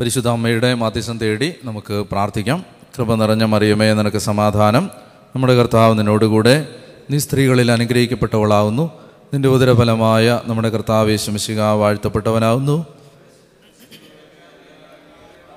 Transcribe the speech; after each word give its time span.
പരിശുദ്ധ 0.00 0.28
അമ്മയുടെ 0.28 0.74
മാധ്യസം 0.74 1.18
തേടി 1.18 1.54
നമുക്ക് 1.64 1.94
പ്രാർത്ഥിക്കാം. 1.94 2.64
കൃപ 2.98 3.14
നിറഞ്ഞ 3.14 3.44
മറിയമേ 3.44 3.94
നിനക്ക് 3.94 4.16
സമാധാനം. 4.16 4.90
നമ്മുടെ 5.34 5.54
കർത്താവ് 5.54 5.98
നിന്നോടുകൂടെ 5.98 6.68
നീ 7.10 7.18
സ്ത്രീകളിൽ 7.18 7.72
അനുഗ്രഹിക്കപ്പെട്ടവളാവുന്നു. 7.72 8.90
നിന്റെ 9.34 9.48
ഉദരഫലമായ 9.48 10.40
നമ്മുടെ 10.44 10.68
കർത്താവ് 10.68 11.16
ശംശിക 11.16 11.60
വാഴ്ത്തപ്പെട്ടവനാവുന്നു. 11.60 12.86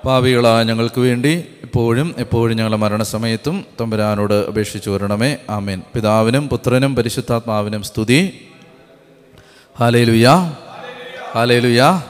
പാപികളായ 0.05 0.63
ഞങ്ങൾക്ക് 0.63 1.01
വേണ്ടി 1.01 1.45
ഇപ്പോഴും 1.61 2.15
എപ്പോഴും 2.17 2.57
ഞങ്ങളുടെ 2.57 2.77
മരണസമയത്തും 2.77 3.65
തമ്പുരാനോട് 3.81 4.33
അപേക്ഷിച്ചു 4.33 4.89
വരണമേ. 4.89 5.37
ആമേൻ. 5.49 5.81
പിതാവിനും 5.95 6.49
പുത്രനും 6.49 6.95
പരിശുദ്ധാത്മാവിനും 6.95 7.83
സ്തുതി. 7.83 8.45
ഹാലേലുയാ 9.79 10.53
ഹാലേലുയാ 11.35 12.01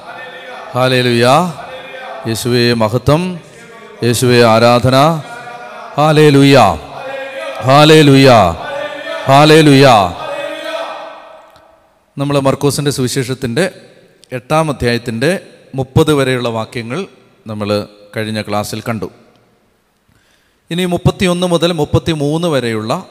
ഹാലേലുയാ 0.73 1.60
യേശുവേ 2.27 2.73
മഹത്വം. 2.73 3.39
യേശുവേ 4.03 4.43
ആരാധന. 4.43 5.21
ഹാലേ 5.97 6.29
ലുയ 6.29 6.57
ഹാലേ 6.57 7.61
ഹാലേലുയാ. 7.61 8.51
ഹാലേലുയാ. 9.25 9.95
ഹാലേലുയാ. 10.05 10.13
നമ്മൾ 12.17 12.39
മർക്കോസിന്റെ 12.39 12.91
സുവിശേഷത്തിന്റെ 12.91 13.71
എട്ടാം 14.31 14.69
അധ്യായത്തിന്റെ 14.69 15.39
മുപ്പത് 15.75 16.13
വരെയുള്ള 16.13 16.49
വാക്യങ്ങൾ 16.49 17.05
നമ്മൾ 17.47 17.87
കഴിഞ്ഞ 18.17 18.41
ക്ലാസ്സിൽ 18.41 18.83
കണ്ടു. 18.89 19.11
ഇനി 20.71 20.85
മുപ്പത്തിയൊന്ന് 20.85 21.47
മുതൽ 21.47 21.71
മുപ്പത്തി 21.71 22.11
മൂന്ന് 22.11 22.47
വരെയുള്ള 22.47 23.05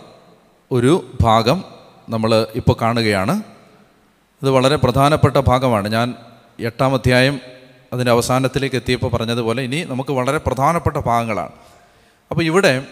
ഒരു 0.70 1.16
ഭാഗം 1.20 1.64
നമ്മൾ 2.08 2.46
ഇപ്പോൾ 2.54 2.76
കാണുകയാണ്. 2.82 3.42
ഇത് 4.42 4.50
വളരെ 4.50 4.76
പ്രധാനപ്പെട്ട 4.76 5.36
ഭാഗമാണ്. 5.36 5.88
ഞാൻ 5.88 6.14
എട്ടാം 6.60 6.94
അധ്യായം 6.94 7.40
അതിന്റെ 7.92 8.10
അവസാനത്തിലേക്ക് 8.12 8.76
എത്തിയപ്പോൾ 8.76 9.10
പറഞ്ഞതുപോലെ 9.10 9.62
ഇനി 9.62 9.84
നമുക്ക് 9.84 10.10
വളരെ 10.10 10.38
പ്രധാനപ്പെട്ട 10.38 10.96
ഭാഗങ്ങളാണ്. 10.96 11.52
അപ്പോൾ 12.30 12.42
ഇവിടെ 12.42 12.86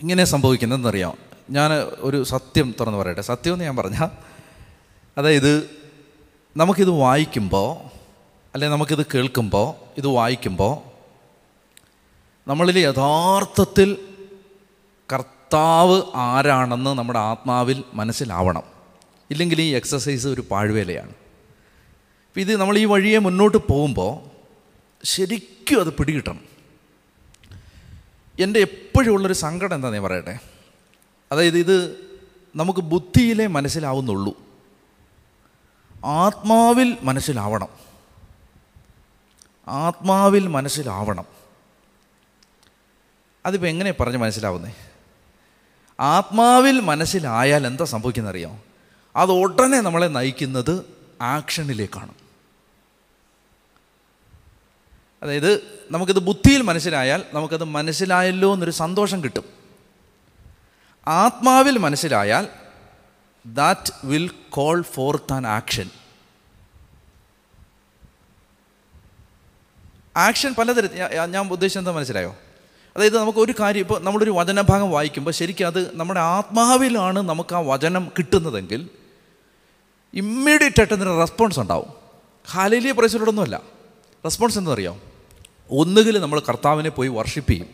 ഇങ്ങനെ 0.00 0.24
സംഭവിക്കുന്നതെന്നറിയാം. 0.24 1.18
ഞാൻ 1.50 1.72
ഒരു 1.98 2.24
സത്യം 2.24 2.74
തുറന്ന് 2.80 2.98
പറയട്ടെ. 2.98 3.20
സത്യം 3.20 3.52
എന്ന് 3.52 3.64
ഞാൻ 3.64 3.76
പറഞ്ഞാൽ 3.76 4.08
അതായത് 5.18 5.70
നമുക്കിത് 6.56 6.90
വായിക്കുമ്പോൾ 6.90 7.88
അല്ലെ 8.54 8.68
നമുക്കിത് 8.68 9.06
കേൾക്കുമ്പോൾ 9.14 9.74
ഇത് 9.98 10.06
വായിക്കുമ്പോൾ 10.06 10.94
നമ്മളിൽ 12.48 12.78
യഥാർത്ഥത്തിൽ 12.78 13.98
കർത്താവ് 15.12 16.02
ആരാണെന്ന് 16.14 16.90
നമ്മുടെ 16.90 17.18
ആത്മാവിൽ 17.18 17.84
മനസ്സിലാവണം. 17.94 18.62
ഇല്ലെങ്കിൽ 19.30 19.60
ഈ 19.60 19.70
എക്സസൈസ് 19.74 20.26
ഒരു 20.26 20.44
പാഴ്വേലയാണ്. 20.50 21.12
ഇത് 22.40 22.56
നമ്മൾ 22.56 22.78
ഈ 22.78 22.84
വഴിയെ 22.84 23.18
മുന്നോട്ട് 23.18 23.56
പോകുമ്പോൾ 23.56 24.30
ശരിക്കും 25.04 25.80
അത് 25.80 25.94
പിടികിട്ടണം. 25.94 26.40
എന്റെ 28.40 28.60
എപ്പോഴും 28.60 29.12
ഉള്ളൊരു 29.12 29.32
സങ്കടം 29.32 29.74
എന്താ 29.74 29.90
ഞാൻ 29.90 30.02
പറയട്ടെ? 30.02 30.38
അതായത് 31.32 31.58
ഇത് 31.58 32.04
നമുക്ക് 32.56 32.80
ബുദ്ധിയിലേ 32.80 33.46
മനസ്സിലാവുന്നുള്ളൂ. 33.46 34.42
ആത്മാവിൽ 36.04 36.96
മനസ്സിലാവണം. 37.02 37.68
ആത്മാവിൽ 39.68 40.46
മനസ്സിലാവണം. 40.46 41.24
അതിപ്പോൾ 43.46 43.66
എങ്ങനെ 43.66 43.94
പറഞ്ഞ് 44.00 44.16
മനസ്സിലാവുന്നേ? 44.16 44.74
ആത്മാവിൽ 46.00 46.80
മനസ്സിലായാൽ 46.80 47.66
എന്താ 47.66 47.84
സംഭവിക്കുന്നത് 47.84 48.32
അറിയാമോ 48.32 48.62
അത് 49.16 49.30
ഉടനെ 49.30 49.80
നമ്മളെ 49.80 50.06
നയിക്കുന്നത് 50.06 50.84
ആക്ഷനിലേക്കാണ്. 51.22 52.23
അതായത് 55.24 55.62
നമുക്കിത് 55.90 56.18
ബുദ്ധിയിൽ 56.18 56.62
മനസ്സിലായാൽ 56.62 57.22
നമുക്കത് 57.32 57.64
മനസ്സിലായല്ലോ 57.64 58.52
എന്നൊരു 58.52 58.70
സന്തോഷം 58.70 59.24
കിട്ടും. 59.24 59.44
ആത്മാവിൽ 61.08 61.78
മനസ്സിലായാൽ 61.78 62.48
that 63.46 63.92
will 64.06 64.30
call 64.50 64.82
forth 64.82 65.32
an 65.32 65.46
action 65.46 65.90
action 70.16 70.54
പലതരത്തിൽ 70.54 70.96
ഞാൻ- 70.96 71.50
ഉദ്ദേശിച്ചത് 71.52 71.80
എന്താ 71.80 71.90
മനസ്സിലായോ? 71.90 72.36
അതായത് 72.96 73.18
നമുക്ക് 73.18 73.38
ഒരു 73.38 73.54
കാര്യം 73.60 73.80
ഇപ്പോൾ 73.80 74.00
നമ്മളൊരു 74.00 74.30
വചനഭാഗം 74.30 74.90
വായിക്കുമ്പോൾ 74.90 75.30
ശരിക്കും 75.30 75.66
അത് 75.66 75.96
നമ്മുടെ 75.96 76.20
ആത്മാവിലാണ് 76.20 77.18
നമുക്ക് 77.18 77.54
ആ 77.54 77.58
വചനം 77.58 78.12
കിട്ടുന്നതെങ്കിൽ 78.18 78.88
ഇമ്മീഡിയറ്റ് 80.14 80.80
ആയിട്ട് 80.80 80.94
അതിന് 80.94 81.20
റെസ്പോൺസ് 81.20 81.60
ഉണ്ടാവും. 81.60 81.92
ഹാലയിലെ 82.50 82.92
പ്രൈസിലോടൊന്നുമല്ല 82.92 83.62
റെസ്പോൺസ് 84.24 84.58
എന്താണെന്നറിയാം 84.58 85.13
ഒന്നുകിൽ 85.78 86.18
നമ്മൾ 86.18 86.40
കർത്താവിനെ 86.40 86.90
പോയി 86.90 87.08
വർഷിപ്പ് 87.08 87.50
ചെയ്യും. 87.50 87.66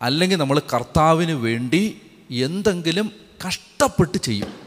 അല്ലെങ്കിൽ 0.00 0.36
നമ്മൾ 0.36 0.62
കർത്താവിന് 0.74 1.32
വേണ്ടി 1.32 2.00
എന്തെങ്കിലും 2.30 3.12
കഷ്ടപ്പെട്ട് 3.48 4.18
ചെയ്യും. 4.18 4.64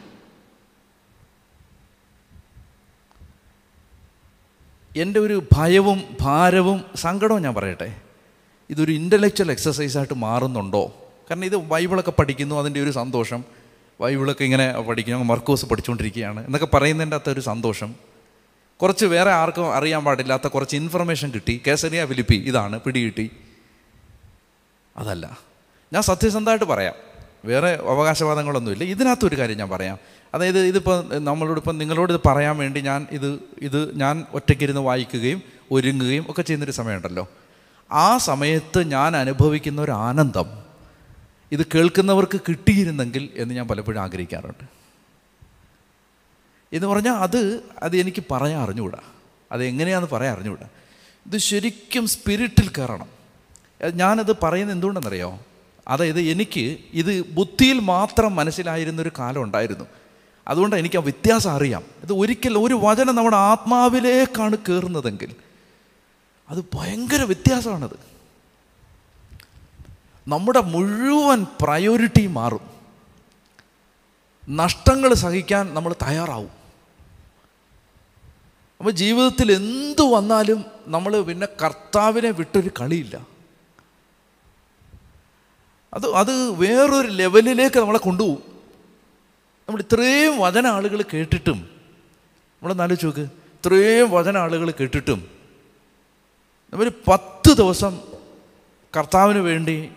എന്റെ 4.97 5.19
ഒരു 5.19 5.43
ഭയവും 5.53 6.01
ഭാരവും 6.21 6.85
സങ്കടവും 6.95 7.41
ഞാൻ 7.41 7.53
പറയട്ടെ. 7.53 8.01
ഇതൊരു 8.69 8.91
ഇന്റലക്ച്വൽ 8.91 9.51
എക്സസൈസായിട്ട് 9.51 10.13
മാറുന്നുണ്ടോ? 10.13 11.11
കാരണം 11.29 11.45
ഇത് 11.45 11.55
ബൈബിളൊക്കെ 11.55 12.11
പഠിക്കുന്നു 12.11 12.55
അതിന്റെ 12.55 12.83
ഒരു 12.83 12.91
സന്തോഷം. 12.91 13.43
ബൈബിളൊക്കെ 14.01 14.43
ഇങ്ങനെ 14.43 14.81
പഠിക്കുന്നു 14.81 15.23
മർക്കോസ് 15.23 15.65
പഠിച്ചുകൊണ്ടിരിക്കുകയാണ്. 15.65 16.45
എന്നൊക്കെ 16.45 16.65
പറയുന്നതിന്റെ 16.65 17.15
അകത്ത് 17.15 17.29
ഒരു 17.29 17.39
സന്തോഷം. 17.39 17.95
കുറച്ച് 18.81 19.05
വേറെ 19.05 19.31
ആർക്കും 19.31 19.75
അറിയാൻ 19.75 20.03
പാടില്ലാത്ത 20.03 20.47
കുറച്ച് 20.47 20.75
ഇൻഫർമേഷൻ 20.75 21.31
കിട്ടി. 21.31 21.61
കേസരിയ 21.67 22.03
വിലിപ്പി 22.03 22.35
ഇതാണ് 22.35 22.79
പിടികിട്ടി. 22.79 23.31
അതല്ല. 24.97 25.37
ഞാൻ 25.93 26.01
സത്യസന്ധമായിട്ട് 26.01 26.65
പറയാം. 26.65 26.93
വേറെ 27.45 27.79
അവകാശവാദങ്ങളൊന്നുമില്ല. 27.87 28.83
ഇതിനകത്തൊരു 28.83 29.37
കാര്യം 29.37 29.57
ഞാൻ 29.57 29.69
പറയാം. 29.69 29.97
അതായത് 30.33 30.59
ഇതിപ്പോൾ 30.59 31.19
നമ്മളോട് 31.19 31.59
ഇപ്പം 31.59 31.77
നിങ്ങളോട് 31.77 32.13
ഇത് 32.13 32.21
പറയാൻ 32.25 32.57
വേണ്ടി 32.57 32.79
ഞാൻ 32.79 33.07
ഇത് 33.11 33.39
ഇത് 33.61 33.97
ഞാൻ 33.97 34.25
ഒറ്റയ്ക്കിരുന്ന് 34.33 34.81
വായിക്കുകയും 34.81 35.41
ഒരുങ്ങുകയും 35.71 36.25
ഒക്കെ 36.29 36.41
ചെയ്യുന്നൊരു 36.41 36.71
സമയമുണ്ടല്ലോ. 36.71 37.29
ആ 37.91 38.17
സമയത്ത് 38.17 38.83
ഞാൻ 38.83 39.17
അനുഭവിക്കുന്ന 39.17 39.81
ഒരു 39.81 39.91
ആനന്ദം 39.91 40.45
ഇത് 41.51 41.65
കേൾക്കുന്നവർക്ക് 41.75 42.39
കിട്ടിയിരുന്നെങ്കിൽ 42.49 43.29
എന്ന് 43.35 43.55
ഞാൻ 43.55 43.67
പലപ്പോഴും 43.67 44.01
ആഗ്രഹിക്കാറുണ്ട്. 44.01 44.86
എന്ന് 46.73 46.87
പറഞ്ഞാൽ 46.87 47.13
അത് 47.13 47.63
അത് 47.83 47.97
എനിക്ക് 47.97 48.23
പറയാൻ 48.31 48.61
അറിഞ്ഞുകൂടാ. 48.61 48.99
അത് 49.51 49.63
എങ്ങനെയാണെന്ന് 49.63 50.15
പറയാൻ 50.15 50.33
അറിഞ്ഞുകൂടാ. 50.33 50.67
ഇത് 51.25 51.37
ശരിക്കും 51.37 52.07
സ്പിരിറ്റിൽ 52.07 52.69
കയറണം. 52.69 53.07
ഞാനത് 53.93 54.39
പറയുന്നത് 54.43 54.75
എന്തുകൊണ്ടെന്നറിയോ? 54.75 55.39
അതായത് 55.87 56.19
എനിക്ക് 56.19 56.77
ഇത് 56.93 57.29
ബുദ്ധിയിൽ 57.29 57.79
മാത്രം 57.79 58.35
മനസ്സിലായിരുന്നൊരു 58.35 59.11
കാലം 59.19 59.43
ഉണ്ടായിരുന്നു. 59.43 59.85
അതുകൊണ്ട് 60.47 60.75
എനിക്ക് 60.75 60.97
ആ 60.97 61.01
വ്യത്യാസം 61.01 61.51
അറിയാം. 61.51 61.83
ഇത് 62.03 62.13
ഒരിക്കൽ 62.13 62.57
ഒരു 62.57 62.79
വചനം 62.83 63.15
നമ്മുടെ 63.15 63.35
ആത്മാവിലേക്കാണ് 63.35 64.57
കയറുന്നതെങ്കിൽ 64.57 65.35
അത് 66.49 66.65
ഭയങ്കര 66.73 67.21
വ്യത്യാസമാണത്. 67.21 67.99
നമ്മുടെ 70.27 70.61
മുഴുവൻ 70.61 71.45
പ്രയോറിറ്റി 71.61 72.27
മാറും. 72.27 72.77
നഷ്ടങ്ങൾ 74.49 75.13
സഹിക്കാൻ 75.13 75.73
നമ്മൾ 75.73 75.95
തയ്യാറാവും. 76.01 76.56
അപ്പോൾ 78.79 78.91
ജീവിതത്തിൽ 78.91 79.51
എന്തു 79.51 80.01
വന്നാലും 80.01 80.65
നമ്മൾ 80.87 81.21
പിന്നെ 81.21 81.47
കർത്താവിനെ 81.63 82.31
വിട്ടൊരു 82.31 82.69
കളിയില്ല. 82.81 83.27
അത് 85.93 86.13
അത് 86.13 86.49
വേറൊരു 86.49 87.07
ലെവലിലേക്ക് 87.07 87.79
നമ്മളെ 87.79 87.99
കൊണ്ടുപോകും. 87.99 88.43
നമ്മൾ 89.69 89.81
ഇത്രയും 89.81 90.39
വചന 90.39 90.67
ആളുകൾ 90.67 91.01
കേട്ടിട്ടും 91.01 91.57
നമ്മൾ 92.61 92.81
ആലോചിച്ച് 92.81 93.05
നോക്ക് 93.05 93.19
ഇത്രയും 93.19 94.11
വചന 94.11 94.37
ആളുകൾ 94.37 94.71
കേട്ടിട്ടും 94.71 95.27
നമ്മൾ 96.73 96.91
പത്ത് 97.07 97.57
ദിവസം 97.57 98.01
കർത്താവിന് 98.97 99.39
വേണ്ടി 99.39 99.91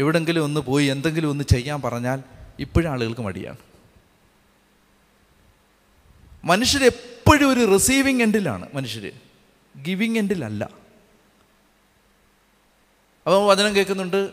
എവിടെങ്കിലും 0.00 0.44
ഒന്ന് 0.44 0.60
പോയി 0.60 0.86
എന്തെങ്കിലും 0.86 1.30
ഒന്ന് 1.30 1.44
ചെയ്യാൻ 1.44 1.82
പറഞ്ഞാൽ 1.82 2.22
ഇപ്പോഴും 2.58 2.90
ആളുകൾക്ക് 2.90 3.20
മടിയാണ്. 3.20 3.56
മനുഷ്യർ 6.44 6.92
എപ്പോഴും 7.26 7.52
ഒരു 7.52 7.62
റിസീവിങ് 7.72 8.22
എൻഡിലാണ് 8.22 8.66
മനുഷ്യർ 8.74 9.12
ഗിവിങ് 9.74 10.18
എൻഡിലല്ല 10.18 10.64
അപ്പോൾ 13.26 13.46
വചനം 13.46 13.76
കേൾക്കുന്നുണ്ട്. 13.76 14.30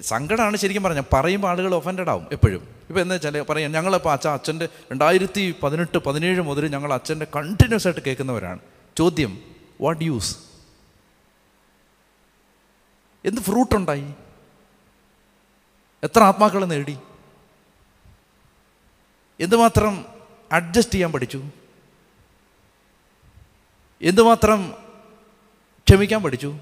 സങ്കടമാണ് 0.00 0.56
ശരിക്കും 0.56 0.82
പറഞ്ഞാൽ 0.82 1.04
പറയുമ്പോൾ 1.12 1.48
ആളുകൾ 1.48 1.74
ഒഫൻഡഡ് 1.74 2.08
ആവും 2.08 2.26
എപ്പോഴും. 2.32 2.62
ഇപ്പോൾ 2.88 3.00
എന്താ 3.00 3.14
വെച്ചാൽ 3.14 3.42
പറയാം 3.42 3.72
ഞങ്ങളിപ്പോൾ 3.72 4.12
അച്ഛൻ 4.12 4.30
അച്ഛന്റെ 4.30 4.68
രണ്ടായിരത്തി 4.90 5.54
പതിനെട്ട് 5.62 5.98
പതിനേഴ് 5.98 6.40
മുതൽ 6.40 6.66
ഞങ്ങൾ 6.66 6.92
അച്ഛന്റെ 6.92 7.26
കണ്ടിന്യൂസ് 7.36 7.86
ആയിട്ട് 7.86 8.00
കേൾക്കുന്നവരാണ്. 8.00 8.60
ചോദ്യം 8.98 9.38
വാട്ട് 9.80 10.04
യൂസ് 10.04 10.36
എന്ത് 13.24 13.40
ഫ്രൂട്ട് 13.40 13.74
ഉണ്ടായി? 13.74 14.14
എത്ര 16.02 16.22
ആത്മാക്കൾ 16.22 16.64
നേടി? 16.64 16.98
എന്തുമാത്രം 19.40 20.11
അഡ്ജസ്റ്റ് 20.52 20.94
ചെയ്യാൻ 20.94 21.12
പഠിച്ചു. 21.12 21.42
എന്തുമാത്രം 24.02 24.74
ക്ഷമിക്കാൻ 25.88 26.22
പഠിച്ചു? 26.22 26.58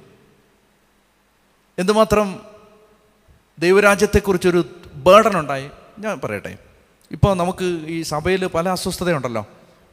എന്തുമാത്രം 1.78 2.40
ദൈവരാജ്യത്തെക്കുറിച്ചൊരു 3.58 4.64
ബേർഡൻ 4.94 5.38
ഉണ്ടായി? 5.38 5.70
ഞാൻ 5.98 6.20
പറയട്ടെ. 6.24 6.58
ഇപ്പോൾ 7.10 7.34
നമുക്ക് 7.34 7.64
ഈ 7.86 8.02
സഭയിൽ 8.02 8.46
പല 8.46 8.68
അസ്വസ്ഥതയുണ്ടല്ലോ. 8.68 9.46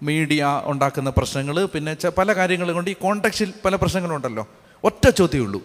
മീഡിയ 0.03 0.61
ഉണ്ടാക്കുന്ന 0.65 1.09
പ്രശ്നങ്ങൾ 1.09 1.65
പിന്നെ 1.65 2.09
പല 2.09 2.33
കാര്യങ്ങൾ 2.33 2.71
കൊണ്ട് 2.71 2.89
ഈ 2.89 2.93
കോണ്ടക്സിൽ 2.93 3.53
പല 3.65 3.75
പ്രശ്നങ്ങളുണ്ടല്ലോ. 3.75 4.47
ഒറ്റ 4.83 5.09
ചോദ്യമേ 5.09 5.45
ഉള്ളൂ. 5.45 5.61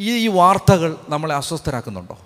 ഈ 0.00 0.24
ഈ 0.24 0.28
വാർത്തകൾ 0.28 0.96
നമ്മളെ 1.08 1.34
അസ്വസ്ഥരാക്കുന്നുണ്ടോ? 1.34 2.18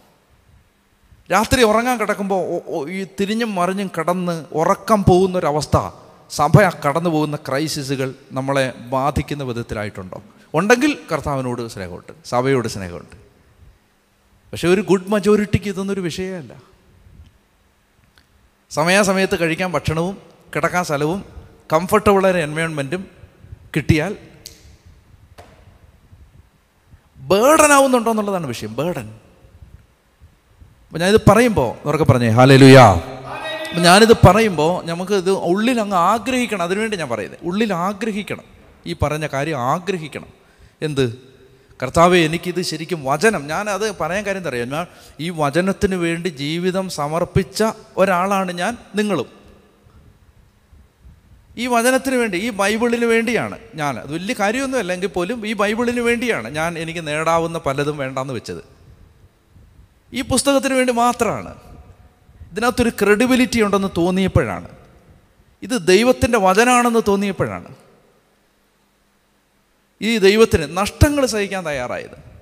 രാത്രി 1.32 1.62
ഉറങ്ങാൻ 1.62 2.00
കിടക്കുമ്പോൾ 2.00 2.90
ഈ 2.90 3.06
തിരിഞ്ഞും 3.20 3.55
മറിഞ്ഞും 3.55 3.90
കിടന്ന് 3.99 4.44
ഉറക്കം 4.52 5.05
പോകുന്നൊരവസ്ഥ. 5.05 5.90
സഭ 6.31 6.52
കടന്നു 6.87 7.11
പോകുന്ന 7.11 7.37
ക്രൈസിസുകൾ 7.37 8.14
നമ്മളെ 8.32 8.73
ബാധിക്കുന്ന 8.73 9.44
വിധത്തിലായിട്ടുണ്ടോ? 9.44 10.23
ഉണ്ടെങ്കിൽ 10.55 10.99
കർത്താവിനോട് 11.12 11.69
സ്നേഹമുണ്ട് 11.69 12.12
സഭയോട് 12.25 12.69
സ്നേഹമുണ്ട്. 12.69 13.17
പക്ഷേ 14.52 14.69
ഒരു 14.69 14.81
ഗുഡ് 14.81 15.08
മജോറിറ്റിക്ക് 15.08 15.69
ഇതൊന്നൊരു 15.69 16.00
വിഷയമല്ല. 16.00 16.62
സമയാസമയത്ത് 18.70 19.40
കഴിക്കാൻ 19.40 19.73
ഭക്ഷണവും 19.73 20.19
കിടക്കാൻ 20.56 20.84
സ്ഥലവും 20.84 21.25
കംഫർട്ടബിളായ 21.73 22.32
എൻവയോൺമെന്റും 22.32 23.06
കിട്ടിയാൽ 23.76 24.17
ബേർഡൻ 27.17 27.73
ആവുന്നുണ്ടോ 27.73 28.11
എന്നുള്ളതാണ് 28.11 28.46
വിഷയം. 28.46 28.75
ബേർഡൻ 28.76 29.14
അപ്പം 30.86 31.00
ഞാനിത് 31.00 31.20
പറയുമ്പോൾ 31.28 31.88
ഉറക്കെ 31.88 32.04
പറഞ്ഞേ 32.04 32.28
ഹാലലുയാ 32.28 32.90
അപ്പം 33.68 33.82
ഞാനിത് 33.82 34.12
പറയുമ്പോൾ 34.12 34.86
നമുക്ക് 34.86 35.12
ഇത് 35.12 35.30
ഉള്ളിൽ 35.30 35.80
അങ്ങ് 35.80 35.96
ആഗ്രഹിക്കണം. 35.96 36.62
അതിനുവേണ്ടി 36.62 36.96
ഞാൻ 36.96 37.08
പറയുന്നത് 37.08 37.38
ഉള്ളിൽ 37.42 37.74
ആഗ്രഹിക്കണം. 37.74 38.42
ഈ 38.86 38.92
പറഞ്ഞ 38.92 39.26
കാര്യം 39.26 39.58
ആഗ്രഹിക്കണം. 39.58 40.26
എന്ത്? 40.82 41.18
കർത്താവെ 41.82 42.18
എനിക്കിത് 42.18 42.62
ശരിക്കും 42.62 43.04
വചനം. 43.04 43.46
ഞാൻ 43.46 43.70
അത് 43.70 43.98
പറയാൻ 43.98 44.26
കാര്യം 44.26 44.48
അറിയാം? 44.48 44.68
ഞാൻ 44.68 44.86
ഈ 45.20 45.30
വചനത്തിന് 45.30 45.94
വേണ്ടി 45.94 46.28
ജീവിതം 46.28 46.88
സമർപ്പിച്ച 46.88 47.64
ഒരാളാണ് 47.96 48.52
ഞാൻ 48.52 48.76
നിങ്ങളും. 48.94 49.26
ഈ 51.58 51.66
വചനത്തിന് 51.66 52.16
വേണ്ടി 52.16 52.38
ഈ 52.38 52.50
ബൈബിളിന് 52.50 53.04
വേണ്ടിയാണ് 53.04 53.58
ഞാൻ. 53.74 53.98
അത് 53.98 54.12
വലിയ 54.12 54.34
കാര്യമൊന്നും 54.40 54.78
അല്ലെങ്കിൽ 54.78 55.06
പോലും 55.06 55.46
ഈ 55.46 55.52
ബൈബിളിന് 55.52 56.00
വേണ്ടിയാണ് 56.00 56.48
ഞാൻ 56.48 56.78
എനിക്ക് 56.78 57.06
നേടാവുന്ന 57.06 57.58
പലതും 57.58 57.96
വേണ്ടാന്ന് 57.96 58.34
വെച്ചത്. 58.34 58.75
ഈ 60.12 60.22
പുസ്തകത്തിന് 60.22 60.74
വേണ്ടി 60.74 60.92
മാത്രമാണ് 60.92 61.54
ഇതിനകത്തൊരു 62.50 62.90
ക്രെഡിബിലിറ്റി 62.90 63.62
ഉണ്ടെന്ന് 63.62 63.88
തോന്നിയപ്പോഴാണ്. 63.96 64.68
ഇത് 65.62 65.86
ദൈവത്തിന്റെ 65.86 66.38
വചനാണെന്ന് 66.38 67.00
തോന്നിയപ്പോഴാണ്. 67.08 67.74
ഈ 70.02 70.18
ദൈവത്തിന് 70.18 70.76
നഷ്ടങ്ങൾ 70.76 71.26
സഹിക്കാൻ 71.26 71.66
തയ്യാറായത്. 71.66 72.36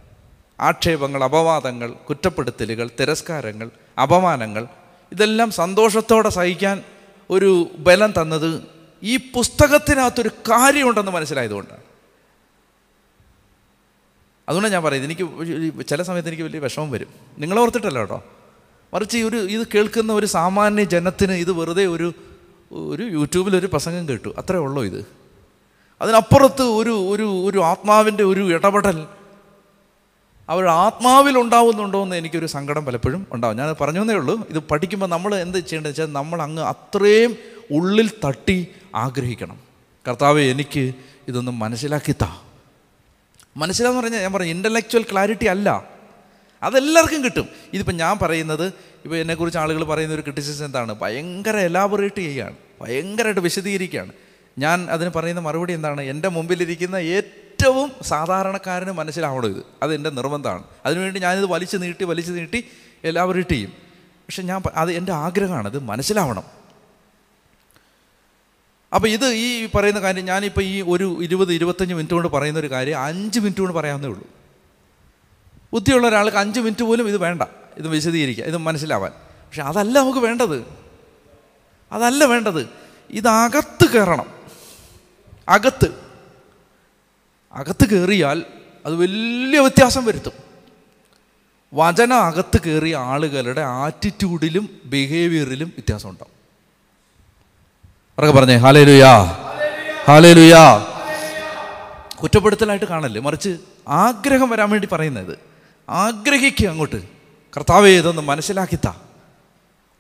ആക്ഷേപങ്ങൾ 0.61 1.25
അപവാദങ്ങൾ 1.25 1.91
കുറ്റപ്പെടുത്തലുകൾ 1.93 2.91
തിരസ്കാരങ്ങൾ 3.01 3.71
അപമാനങ്ങൾ 4.03 4.67
ഇതെല്ലാം 5.13 5.51
സന്തോഷത്തോടെ 5.51 6.29
സഹിക്കാൻ 6.29 6.83
ഒരു 7.31 7.71
ബലം 7.79 8.13
തന്നത് 8.21 8.63
ഈ 9.03 9.17
പുസ്തകത്തിനകത്തൊരു 9.17 10.29
കാര്യമുണ്ടെന്ന് 10.29 11.13
മനസ്സിലായതുകൊണ്ടാണ്. 11.13 11.84
അതുകൊണ്ടാണ് 14.49 14.73
ഞാൻ 14.73 14.85
പറയുന്നത്. 14.85 15.13
എനിക്ക് 15.13 15.87
ചില 15.87 16.03
സമയത്ത് 16.03 16.29
എനിക്ക് 16.29 16.43
വലിയ 16.43 16.59
വിഷമം 16.59 16.91
വരും. 16.91 17.07
നിങ്ങളോർത്തിട്ടല്ല 17.39 17.99
കേട്ടോ. 17.99 18.25
മറിച്ച് 18.95 19.19
ഒരു 19.19 19.37
ഇത് 19.37 19.67
കേൾക്കുന്ന 19.75 20.13
ഒരു 20.13 20.27
സാമാന്യ 20.27 20.85
ജനത്തിന് 20.85 21.33
ഇത് 21.33 21.53
വെറുതെ 21.53 21.87
ഒരു 21.87 22.13
ഒരു 22.73 23.03
യൂട്യൂബിൽ 23.03 23.57
ഒരു 23.57 23.67
പ്രസംഗം 23.67 24.09
കേട്ടു. 24.09 24.35
അത്രേ 24.39 24.59
ഉള്ളൂ 24.59 24.85
ഇത്. 24.85 25.07
അതിനപ്പുറത്ത് 26.03 26.63
ഒരു 26.63 26.91
ഒരു 26.91 27.45
ഒരു 27.45 27.63
ആത്മാവിന്റെ 27.63 28.25
ഒരു 28.25 28.55
ഇടപെടൽ 28.55 29.07
അവരുടെ 30.49 30.71
ആത്മാവിൽ 30.71 31.39
ഉണ്ടാവുന്നുണ്ടോ 31.39 32.03
എന്ന് 32.03 32.17
എനിക്കൊരു 32.17 32.47
സങ്കടം 32.47 32.85
പലപ്പോഴും 32.85 33.27
ഉണ്ടാവും. 33.33 33.57
ഞാൻ 33.57 33.75
പറഞ്ഞേ 33.81 34.15
ഉള്ളൂ. 34.15 34.49
ഇത് 34.51 34.59
പഠിക്കുമ്പോൾ 34.59 35.07
നമ്മൾ 35.07 35.35
എന്ത് 35.35 35.59
ചെയ്യേണ്ടത് 35.59 35.91
വെച്ചാൽ 35.91 36.13
നമ്മൾ 36.13 36.43
അങ്ങ് 36.43 36.63
അത്രയും 36.63 37.37
ഉള്ളിൽ 37.71 38.11
തട്ടി 38.25 38.67
ആഗ്രഹിക്കണം. 38.95 39.59
കർത്താവ് 40.09 40.41
എനിക്ക് 40.41 40.93
ഇതൊന്നും 41.29 41.59
മനസ്സിലാക്കി 41.59 42.13
താ 42.13 42.41
മനസ്സിലാന്ന് 43.57 44.01
പറഞ്ഞാൽ 44.01 44.21
ഞാൻ 44.21 44.33
പറഞ്ഞു 44.33 44.51
ഇന്റലക്ച്വൽ 44.51 45.03
ക്ലാരിറ്റി 45.13 45.45
അല്ല. 45.45 45.85
അതെല്ലാവർക്കും 46.63 47.25
കിട്ടും. 47.25 47.49
ഇതിപ്പോൾ 47.73 47.93
ഞാൻ 47.93 48.19
പറയുന്നത് 48.19 48.67
ഇപ്പോൾ 49.05 49.17
എന്നെക്കുറിച്ച് 49.17 49.59
ആളുകൾ 49.59 49.85
പറയുന്ന 49.85 50.15
ഒരു 50.15 50.21
ക്രിറ്റിസിസം 50.21 50.65
എന്താണ്? 50.65 50.95
ഭയങ്കര 50.95 51.57
എലാബറേറ്റ് 51.57 52.17
ചെയ്യുകയാണ് 52.17 52.57
ഭയങ്കരമായിട്ട് 52.81 53.41
വിശദീകരിക്കുകയാണ്. 53.41 54.13
ഞാൻ 54.59 54.91
അതിന് 54.91 55.11
പറയുന്ന 55.11 55.41
മറുപടി 55.41 55.73
എന്താണ്? 55.73 56.01
എന്റെ 56.01 56.29
മുമ്പിലിരിക്കുന്ന 56.29 56.97
ഏറ്റവും 56.97 57.93
സാധാരണക്കാരന് 58.03 58.93
മനസ്സിലാവണം 58.93 59.47
ഇത്. 59.47 59.65
അതെന്റെ 59.83 60.11
നിർബന്ധമാണ്. 60.11 60.63
അതിനുവേണ്ടി 60.87 61.21
ഞാനിത് 61.21 61.47
വലിച്ചു 61.47 61.77
നീട്ടി 61.77 62.05
വലിച്ചു 62.05 62.33
നീട്ടി 62.33 62.65
എലാബറേറ്റ് 63.05 63.49
ചെയ്യും. 63.49 63.73
പക്ഷെ 64.13 64.43
ഞാൻ 64.43 64.63
അത് 64.75 64.93
എന്റെ 64.93 65.13
ആഗ്രഹമാണ്. 65.13 65.69
ഇത് 65.69 65.79
മനസ്സിലാവണം. 65.79 66.64
അപ്പോൾ 68.95 69.09
ഇത് 69.09 69.27
ഈ 69.27 69.69
പറയുന്ന 69.75 70.01
കാര്യം 70.01 70.25
ഞാനിപ്പോൾ 70.25 70.61
ഈ 70.61 70.83
ഒരു 70.83 71.19
ഇരുപത് 71.23 71.53
ഇരുപത്തഞ്ച് 71.53 71.95
മിനിറ്റ് 71.95 72.15
കൊണ്ട് 72.15 72.29
പറയുന്ന 72.29 72.61
ഒരു 72.61 72.71
കാര്യം 72.71 73.05
അഞ്ച് 73.05 73.39
മിനിറ്റ് 73.39 73.61
കൊണ്ട് 73.61 73.75
പറയാവുന്നേ 73.75 74.09
ഉള്ളൂ. 74.09 74.29
ബുദ്ധിയുള്ള 75.73 76.07
ഒരാൾക്ക് 76.07 76.37
അഞ്ച് 76.37 76.61
മിനിറ്റ് 76.61 76.83
പോലും 76.83 77.09
ഇത് 77.09 77.17
വേണ്ട. 77.17 77.43
ഇത് 77.77 77.89
വിശദീകരിക്കുക 77.89 78.45
ഇത് 78.45 78.57
മനസ്സിലാവാൻ. 78.57 79.13
പക്ഷെ 79.31 79.63
അതല്ല 79.63 79.99
നമുക്ക് 79.99 80.19
വേണ്ടത്. 80.19 80.65
അതല്ല 81.93 82.25
വേണ്ടത്. 82.25 82.69
ഇതകത്ത് 83.11 83.89
കയറണം. 83.89 84.27
അകത്ത്. 85.49 85.95
അകത്ത് 87.53 87.89
കയറിയാൽ 87.89 88.45
അത് 88.87 88.95
വലിയ 88.95 89.61
വ്യത്യാസം 89.61 90.05
വരുത്തും. 90.05 90.33
വചന 91.75 92.13
അകത്ത് 92.13 92.61
കയറിയ 92.61 92.97
ആളുകളുടെ 92.97 93.61
ആറ്റിറ്റ്യൂഡിലും 93.61 94.69
ബിഹേവിയറിലും 94.85 95.69
വ്യത്യാസം 95.69 96.11
ഉണ്ടാവും. 96.11 96.34
അവരൊക്കെ 98.19 98.39
പറഞ്ഞേ 98.39 98.57
ഹാലേ 98.57 98.85
ലുയാ 98.85 99.23
ഹാലേ 100.07 100.33
ലുയാ 100.33 100.87
കുറ്റപ്പെടുത്തലായിട്ട് 102.23 102.85
കാണല്ലേ 102.85 103.21
മറിച്ച് 103.21 103.57
ആഗ്രഹം 103.89 104.49
വരാൻ 104.49 104.71
വേണ്ടി 104.71 104.89
പറയുന്നത്. 104.93 105.39
ആഗ്രഹിക്കുക 105.91 106.69
അങ്ങോട്ട്. 106.69 107.03
കർത്താവെ 107.57 107.89
ഇതൊന്ന് 107.89 108.23
മനസ്സിലാക്കിത്താ. 108.23 108.95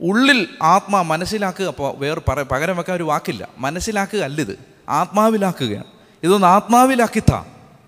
ഉള്ളിൽ 0.00 0.48
ആത്മാ 0.62 1.02
മനസ്സിലാക്കുക 1.02 1.66
അപ്പോൾ 1.66 1.98
വേറെ 1.98 2.20
പറ 2.28 2.42
പകരം 2.42 2.76
വെക്കാൻ 2.76 2.96
ഒരു 2.96 3.02
വാക്കില്ല. 3.02 3.48
മനസ്സിലാക്കുക 3.58 4.18
അല്ലിത്. 4.18 4.58
ആത്മാവിലാക്കുകയാണ്. 4.88 5.84
ഇതൊന്ന് 6.22 6.46
ആത്മാവിലാക്കിത്താ. 6.46 7.44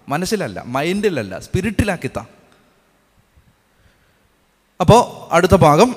മനസ്സിലല്ല 0.09 0.63
മൈൻഡിലല്ല 0.67 1.39
സ്പിരിറ്റിലാക്കിത്താ. 1.39 2.25
അപ്പോൾ 4.81 5.35
അടുത്ത 5.35 5.55
ഭാഗം 5.55 5.97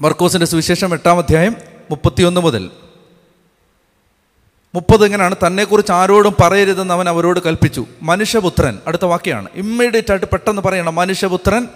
മർക്കോസിന്റെ 0.00 0.46
സുവിശേഷം 0.46 0.92
എട്ടാം 0.92 1.18
അധ്യായം 1.18 1.56
മുപ്പത്തിയൊന്ന് 1.90 2.40
മുതൽ. 2.40 2.70
മുപ്പത് 4.76 5.04
ഇങ്ങനെയാണ് 5.04 5.34
തന്നെക്കുറിച്ച് 5.46 5.92
ആരോടും 5.92 6.34
പറയരുതെന്ന് 6.40 6.94
അവൻ 6.94 7.08
അവരോട് 7.08 7.40
കൽപ്പിച്ചു. 7.40 7.86
മനുഷ്യപുത്രൻ 8.02 8.78
അടുത്ത 8.86 9.04
വാക്യാണ്. 9.04 9.48
ഇമ്മീഡിയറ്റ് 9.54 10.10
ആയിട്ട് 10.10 10.26
പെട്ടെന്ന് 10.26 10.62
പറയണം. 10.62 10.94
മനുഷ്യപുത്രൻ 10.94 11.68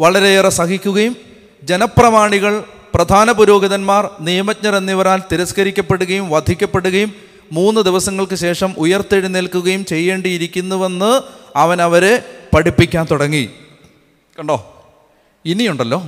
വളരെയേറെ 0.00 0.48
സഹിക്കുകയും 0.48 1.16
ജനപ്രമാണികൾ 1.62 2.64
പ്രധാന 2.94 3.32
പുരോഹിതന്മാർ 3.32 4.10
നിയമജ്ഞർ 4.20 4.74
എന്നിവരാൽ 4.74 5.22
തിരസ്കരിക്കപ്പെടുകയും 5.32 6.30
വധിക്കപ്പെടുകയും 6.30 7.14
മൂന്ന് 7.52 7.80
ദിവസങ്ങൾക്ക് 7.80 8.34
ശേഷം 8.34 8.74
ഉയർത്തെഴുന്നേൽക്കുകയും 8.78 9.84
ചെയ്യേണ്ടിയിരിക്കുന്നുവെന്ന് 9.84 11.20
അവൻ 11.56 11.82
അവരെ 11.82 12.24
പഠിപ്പിക്കാൻ 12.56 13.06
തുടങ്ങി. 13.10 13.50
കണ്ടോ? 14.38 14.84
ഇനിയുണ്ടല്ലോ. 15.44 16.02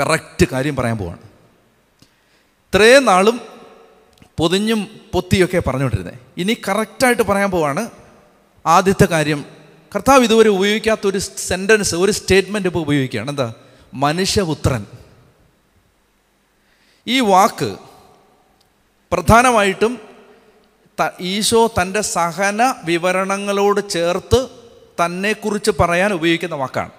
കറക്റ്റ് 0.00 0.46
കാര്യം 0.52 0.76
പറയാൻ 0.76 0.98
പോവാണ്. 0.98 1.18
ഇത്രയും 2.74 3.04
നാളും 3.04 3.40
പൊതിഞ്ഞും 4.38 5.00
പൊത്തിയൊക്കെ 5.12 5.58
പറഞ്ഞുകൊണ്ടിരുന്നത് 5.58 6.14
ഇനി 6.36 6.56
കറക്റ്റായിട്ട് 6.68 7.22
പറയാൻ 7.22 7.50
പോവാണ് 7.50 7.90
ആദ്യത്തെ 8.66 9.04
കാര്യം. 9.04 9.44
കർത്താവ് 9.94 10.24
ഇതുവരെ 10.24 10.48
ഉപയോഗിക്കാത്ത 10.48 11.06
ഒരു 11.06 11.18
സെന്റൻസ് 11.18 11.94
ഒരു 11.94 12.12
സ്റ്റേറ്റ്മെന്റ് 12.12 12.68
ഇപ്പോൾ 12.68 12.78
ഉപയോഗിക്കുകയാണ്. 12.78 13.30
എന്താ? 13.30 13.52
മനുഷ്യപുത്രൻ. 13.94 14.86
ഈ 17.06 17.20
വാക്ക് 17.20 17.76
പ്രധാനമായിട്ടും 19.12 19.98
ഈശോ 21.20 21.66
തന്റെ 21.66 22.00
സഹന 22.00 22.74
വിവരണങ്ങളോട് 22.84 23.88
ചേർത്ത് 23.90 24.48
തന്നെക്കുറിച്ച് 25.04 25.70
പറയാൻ 25.80 26.12
ഉപയോഗിക്കുന്ന 26.12 26.54
വാക്കാണ്. 26.54 26.90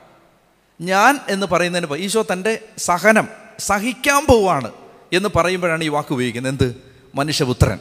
ഞാൻ 0.82 1.20
എന്ന് 1.30 1.46
പറയുന്നതിന് 1.46 1.98
ഈശോ 1.98 2.26
തന്റെ 2.34 2.60
സഹനം 2.78 3.28
സഹിക്കാൻ 3.60 4.26
പോവാണ് 4.26 4.72
എന്ന് 5.14 5.30
പറയുമ്പോഴാണ് 5.36 5.84
ഈ 5.84 5.88
വാക്ക് 5.88 6.14
ഉപയോഗിക്കുന്നത്. 6.14 6.52
എന്ത്? 6.52 6.89
മനുഷ്യപുത്രൻ. 7.16 7.80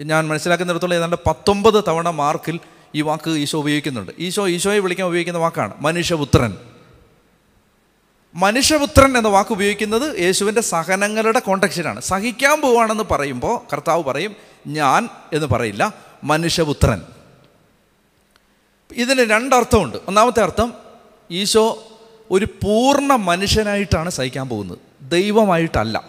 ഞാൻ 0.00 0.28
മനസ്സിലാക്കുന്നിടത്തോളം 0.28 0.94
ഏതാണ്ട് 0.94 1.16
പത്തൊമ്പത് 1.26 1.84
തവണ 1.88 2.10
മാർക്കിൽ 2.10 2.60
ഈ 2.94 3.00
വാക്ക് 3.00 3.30
ഈശോ 3.30 3.58
ഉപയോഗിക്കുന്നുണ്ട്. 3.58 4.12
ഈശോ 4.18 4.48
ഈശോയെ 4.48 4.78
വിളിക്കാൻ 4.78 5.06
ഉപയോഗിക്കുന്ന 5.06 5.38
വാക്കാണ് 5.38 5.74
മനുഷ്യപുത്രൻ. 5.80 6.56
മനുഷ്യപുത്രൻ 8.34 9.18
എന്ന 9.18 9.28
വാക്ക് 9.28 9.50
ഉപയോഗിക്കുന്നത് 9.50 10.20
യേശുവിന്റെ 10.20 10.60
സഹനങ്ങളുടെ 10.60 11.38
കോണ്ടക്സ്റ്റിലാണ് 11.38 12.00
സഹിക്കാൻ 12.00 12.60
പോവാണെന്ന് 12.60 13.04
പറയുമ്പോൾ 13.10 13.60
കർത്താവ് 13.72 14.04
പറയും 14.04 14.36
ഞാൻ 14.66 15.08
എന്ന് 15.32 15.46
പറയില്ല 15.46 15.92
മനുഷ്യപുത്രൻ 16.24 17.02
ഇതിന് 18.92 19.30
രണ്ടർത്ഥമുണ്ട്. 19.30 19.96
ഒന്നാമത്തെ 20.08 20.42
അർത്ഥം 20.42 20.74
ഈശോ 21.30 21.84
ഒരു 22.30 22.44
പൂർണ 22.44 23.12
മനുഷ്യനായിട്ടാണ് 23.12 24.10
സഹിക്കാൻ 24.10 24.48
പോകുന്നത്. 24.48 24.78
ദൈവമായിട്ടല്ല 25.02 26.04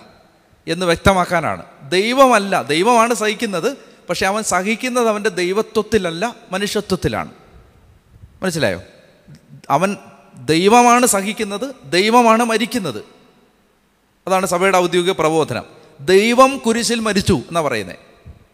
എന്ന് 0.67 0.85
വ്യക്തമാക്കാനാണ്. 0.85 1.63
ദൈവമല്ല. 1.89 2.61
ദൈവമാണ് 2.61 3.13
സഹിക്കുന്നത്. 3.13 3.77
പക്ഷെ 4.09 4.25
അവൻ 4.25 4.43
സഹിക്കുന്നത് 4.43 5.09
അവന്റെ 5.09 5.29
ദൈവത്വത്തിലല്ല 5.29 6.35
മനുഷ്യത്വത്തിലാണ്. 6.51 7.31
മനസ്സിലായോ? 8.43 8.81
അവൻ 9.69 9.97
ദൈവമാണ് 10.45 11.05
സഹിക്കുന്നത് 11.05 11.91
ദൈവമാണ് 11.91 12.43
മരിക്കുന്നത്. 12.43 13.03
അതാണ് 14.27 14.45
സഭയുടെ 14.45 14.77
ഔദ്യോഗിക 14.77 15.11
പ്രബോധനം. 15.11 15.63
ദൈവം 15.99 16.57
കുരിശിൽ 16.57 16.99
മരിച്ചു 16.99 17.33
എന്നാണ് 17.33 17.65
പറയുന്നത് 17.65 17.95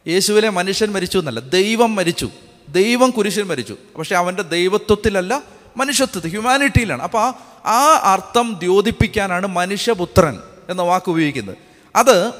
യേശുവിലെ 0.08 0.50
മനുഷ്യൻ 0.50 0.92
മരിച്ചു 0.92 1.18
എന്നല്ല 1.18 1.40
ദൈവം 1.40 1.96
മരിച്ചു. 1.96 2.30
ദൈവം 2.70 3.10
കുരിശിൽ 3.10 3.44
മരിച്ചു. 3.44 3.78
പക്ഷേ 3.98 4.16
അവന്റെ 4.16 4.42
ദൈവത്വത്തിലല്ല 4.42 5.42
മനുഷ്യത്വത്തിൽ 5.78 6.30
ഹ്യൂമാനിറ്റിയിലാണ്. 6.30 7.04
അപ്പോൾ 7.04 7.22
ആ 7.22 7.34
ആ 7.66 8.00
അർത്ഥം 8.14 8.56
ദ്യോതിപ്പിക്കാനാണ് 8.60 9.48
മനുഷ്യപുത്രൻ 9.48 10.40
എന്ന 10.70 10.82
വാക്ക് 10.82 11.10
ഉപയോഗിക്കുന്നത്. 11.10 11.58
അത് 11.96 12.32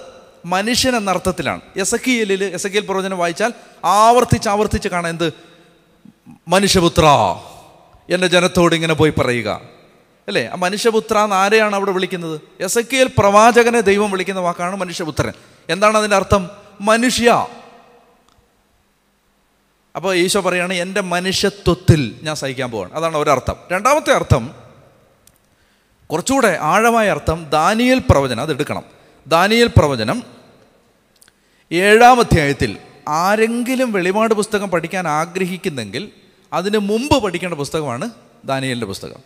മനുഷ്യൻ 0.46 0.96
എന്ന 0.96 1.10
അർത്ഥത്തിലാണ്. 1.10 1.62
എസ് 1.78 1.96
എ 1.96 2.12
എല്ലിൽ 2.12 2.44
എസ് 2.44 2.68
എ 2.68 2.80
പ്രവചനം 2.80 3.18
വായിച്ചാൽ 3.18 3.54
ആവർത്തിച്ച് 3.86 4.50
ആവർത്തിച്ച് 4.50 4.90
കാണാം 4.90 5.10
എന്ത്? 5.10 5.34
മനുഷ്യപുത്ര. 6.48 7.04
എന്റെ 8.10 8.28
ജനത്തോട് 8.28 8.76
ഇങ്ങനെ 8.76 8.94
പോയി 8.94 9.14
പറയുക. 9.18 9.62
അല്ലേ? 10.28 10.48
ആ 10.48 10.56
മനുഷ്യപുത്ര 10.56 11.18
എന്ന് 11.18 11.36
ആരെയാണ് 11.36 11.76
അവിടെ 11.76 11.92
വിളിക്കുന്നത്? 11.92 12.42
എസ് 12.60 12.80
എ 12.80 13.04
പ്രവാചകനെ 13.18 13.80
ദൈവം 13.80 14.12
വിളിക്കുന്ന 14.12 14.42
വാക്കാണ് 14.42 14.76
മനുഷ്യപുത്രൻ. 14.76 15.34
എന്താണ് 15.70 15.98
അതിന്റെ 15.98 16.16
അർത്ഥം? 16.16 16.50
മനുഷ്യ. 16.82 17.48
അപ്പോൾ 19.96 20.16
ഈശോ 20.16 20.42
പറയാണ് 20.42 20.74
എന്റെ 20.74 21.02
മനുഷ്യത്വത്തിൽ 21.02 22.20
ഞാൻ 22.24 22.36
സഹിക്കാൻ 22.36 22.72
പോവാണ്. 22.72 22.94
അതാണ് 22.94 23.18
ഒരർത്ഥം. 23.18 23.56
രണ്ടാമത്തെ 23.72 24.14
അർത്ഥം 24.14 24.56
കുറച്ചുകൂടെ 26.12 26.58
ആഴമായ 26.62 27.10
അർത്ഥം 27.10 27.50
ദാനിയൽ 27.50 28.02
പ്രവചനം 28.10 28.42
അത് 28.42 28.52
എടുക്കണം. 28.52 29.03
ദാനിയൽ 29.28 29.68
പ്രവചനം 29.68 30.24
ഏഴാം 31.72 32.20
അധ്യായത്തിൽ 32.20 32.78
ആരെങ്കിലും 33.08 33.92
വെളിപാട് 33.92 34.34
പുസ്തകം 34.34 34.70
പഠിക്കാൻ 34.70 35.08
ആഗ്രഹിക്കുന്നെങ്കിൽ 35.08 36.10
അതിന് 36.54 36.78
മുമ്പ് 36.78 37.24
പഠിക്കേണ്ട 37.24 37.54
പുസ്തകമാണ് 37.54 38.10
ദാനിയലിന്റെ 38.46 38.86
പുസ്തകം. 38.86 39.18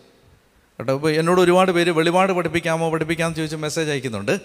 കേട്ടോ 0.78 0.94
ഇപ്പോൾ 0.94 1.10
എന്നോട് 1.10 1.40
ഒരുപാട് 1.40 1.72
പേര് 1.72 1.90
വെളിപാട് 1.90 2.32
പഠിപ്പിക്കാമോ 2.32 2.90
പഠിപ്പിക്കാമെന്ന് 2.90 3.36
ചോദിച്ച് 3.36 3.56
മെസ്സേജ് 3.56 3.90
അയക്കുന്നുണ്ട്. 3.90 4.40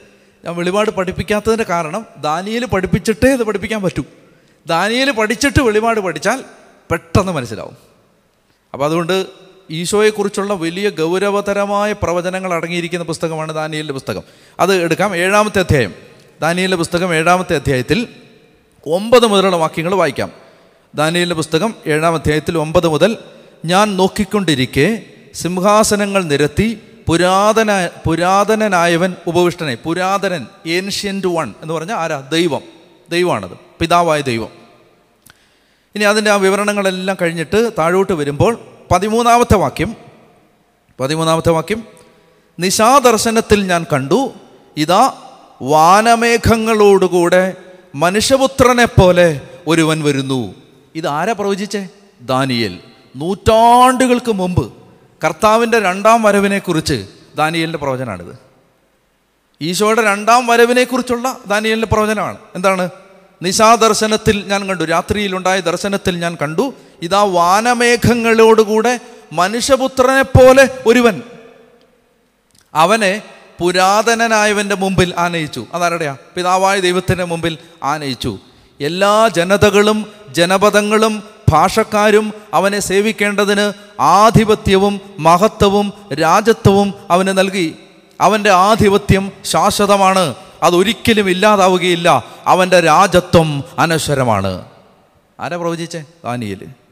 ഞാൻ 0.45 0.55
വെളിപാട് 0.55 0.91
പഠിപ്പിക്കാത്തതിന്റെ 0.91 1.63
കാരണം 1.63 2.05
ദാനിയൽ 2.17 2.65
പഠിപ്പിച്ചിട്ടേ 2.65 3.33
ഇത് 3.33 3.43
പഠിപ്പിക്കാൻ 3.43 3.81
പറ്റൂ. 3.81 4.03
ദാനിയൽ 4.65 5.11
പഠിച്ചിട്ട് 5.11 5.61
വെളിപാട് 5.61 5.99
പഠിച്ചാൽ 5.99 6.43
പെട്ടെന്ന് 6.91 7.31
മനസ്സിലാവും. 7.31 7.77
അപ്പോൾ 8.73 8.85
അതുകൊണ്ട് 8.85 9.27
ഈശോയെക്കുറിച്ചുള്ള 9.73 10.53
വലിയ 10.53 10.89
ഗൗരവതരമായ 10.89 11.91
പ്രവചനങ്ങൾ 11.91 12.53
അടങ്ങിയിരിക്കുന്ന 12.53 13.05
പുസ്തകമാണ് 13.05 13.53
ദാനിയലിന്റെ 13.53 13.93
പുസ്തകം. 13.93 14.21
അത് 14.59 14.75
എടുക്കാം. 14.75 15.15
ഏഴാമത്തെ 15.15 15.59
അധ്യായം. 15.59 15.93
ദാനിയലിന്റെ 16.41 16.77
പുസ്തകം 16.77 17.15
ഏഴാമത്തെ 17.15 17.55
അധ്യായത്തിൽ 17.55 18.07
ഒമ്പത് 18.85 19.27
മുതലുള്ള 19.27 19.55
വാക്യങ്ങൾ 19.55 19.95
വായിക്കാം. 19.95 20.31
ദാനിയലിന്റെ 20.95 21.35
പുസ്തകം 21.35 21.75
ഏഴാം 21.87 22.13
അധ്യായത്തിൽ 22.13 22.57
ഒമ്പത് 22.57 22.87
മുതൽ 22.87 23.17
ഞാൻ 23.65 23.97
നോക്കിക്കൊണ്ടിരിക്കെ 23.97 25.03
സിംഹാസനങ്ങൾ 25.33 26.23
നിരത്തി 26.23 26.81
പുരാതന 27.07 27.89
പുരാതനനായവൻ 28.05 29.15
ഉപവിഷ്ടനെ 29.27 29.75
പുരാതനൻ 29.75 30.47
ഏൻഷ്യന്റ് 30.67 31.27
വൺ 31.27 31.53
എന്ന് 31.61 31.73
പറഞ്ഞാൽ 31.73 31.95
ആരാ? 31.95 32.29
ദൈവം. 32.31 32.61
ദൈവമാണത്. 33.09 33.57
പിതാവായ 33.79 34.21
ദൈവം. 34.21 34.49
ഇനി 35.95 36.03
അതിന്റെ 36.03 36.31
ആ 36.31 36.35
വിവരണങ്ങളെല്ലാം 36.35 37.17
കഴിഞ്ഞിട്ട് 37.21 37.71
താഴോട്ട് 37.77 38.13
വരുമ്പോൾ 38.13 38.72
പതിമൂന്നാമത്തെ 38.93 39.55
വാക്യം. 39.55 39.95
പതിമൂന്നാമത്തെ 40.99 41.51
വാക്യം. 41.51 41.83
നിശാദർശനത്തിൽ 42.59 43.67
ഞാൻ 43.67 43.85
കണ്ടു 43.93 44.33
ഇതാ 44.77 45.13
വാനമേഘങ്ങളോടുകൂടെ 45.61 47.55
മനുഷ്യപുത്രനെ 47.95 48.85
പോലെ 48.85 49.41
ഒരുവൻ 49.67 50.03
വരുന്നു. 50.03 50.55
ഇത് 50.95 51.07
ആരാ 51.07 51.33
പ്രവചിച്ചേ? 51.33 51.87
ദാനിയൽ. 52.21 52.79
നൂറ്റാണ്ടുകൾക്ക് 53.15 54.31
മുമ്പ് 54.31 54.73
കർത്താവിന്റെ 55.23 55.79
രണ്ടാം 55.79 56.23
വരവിനെക്കുറിച്ച് 56.23 57.07
ദാനിയലിന്റെ 57.35 57.77
പ്രവചനമാണിത്. 57.77 58.37
ഈശോയുടെ 59.61 60.05
രണ്ടാം 60.05 60.47
വരവിനെക്കുറിച്ചുള്ള 60.47 61.37
ദാനിയലിന്റെ 61.47 61.87
പ്രവചനമാണ്. 61.87 62.37
എന്താണ്? 62.55 62.89
നിശാദർശനത്തിൽ 63.41 64.43
ഞാൻ 64.47 64.67
കണ്ടു. 64.67 64.83
രാത്രിയിലുണ്ടായ 64.83 65.59
ദർശനത്തിൽ 65.59 66.19
ഞാൻ 66.19 66.37
കണ്ടു. 66.41 66.73
ഇതാ 67.03 67.23
വാനമേഘങ്ങളോടുകൂടെ 67.23 68.99
മനുഷ്യപുത്രനെ 69.33 70.21
പോലെ 70.21 70.69
ഒരുവൻ. 70.87 71.21
അവനെ 72.73 73.21
പുരാതനനായവന്റെ 73.59 74.75
മുമ്പിൽ 74.75 75.13
ആനയിച്ചു. 75.17 75.65
അതാരുടെയാ? 75.73 76.17
പിതാവായ 76.35 76.79
ദൈവത്തിന്റെ 76.79 77.23
മുമ്പിൽ 77.23 77.57
ആനയിച്ചു. 77.83 78.39
എല്ലാ 78.81 79.27
ജനതകളും 79.27 80.05
ജനപദങ്ങളും 80.29 81.23
ഭാഷക്കാരും 81.49 82.33
അവനെ 82.53 82.79
സേവിക്കേണ്ടതിന് 82.79 83.73
ആധിപത്യവും 84.01 85.01
മഹത്വവും 85.19 85.93
രാജത്വവും 86.13 86.93
അവന് 87.09 87.37
നൽകി. 87.37 87.75
അവന്റെ 88.21 88.49
ആധിപത്യം 88.49 89.31
ശാശ്വതമാണ്. 89.45 90.35
അതൊരിക്കലും 90.63 91.29
ഇല്ലാതാവുകയില്ല. 91.29 92.23
അവന്റെ 92.47 92.79
രാജത്വം 92.79 93.63
അനശ്വരമാണ്. 93.79 94.65
ആരാ 95.39 95.57
പ്രവചിച്ചേ? 95.57 96.05
ദാനിയൽ 96.23 96.82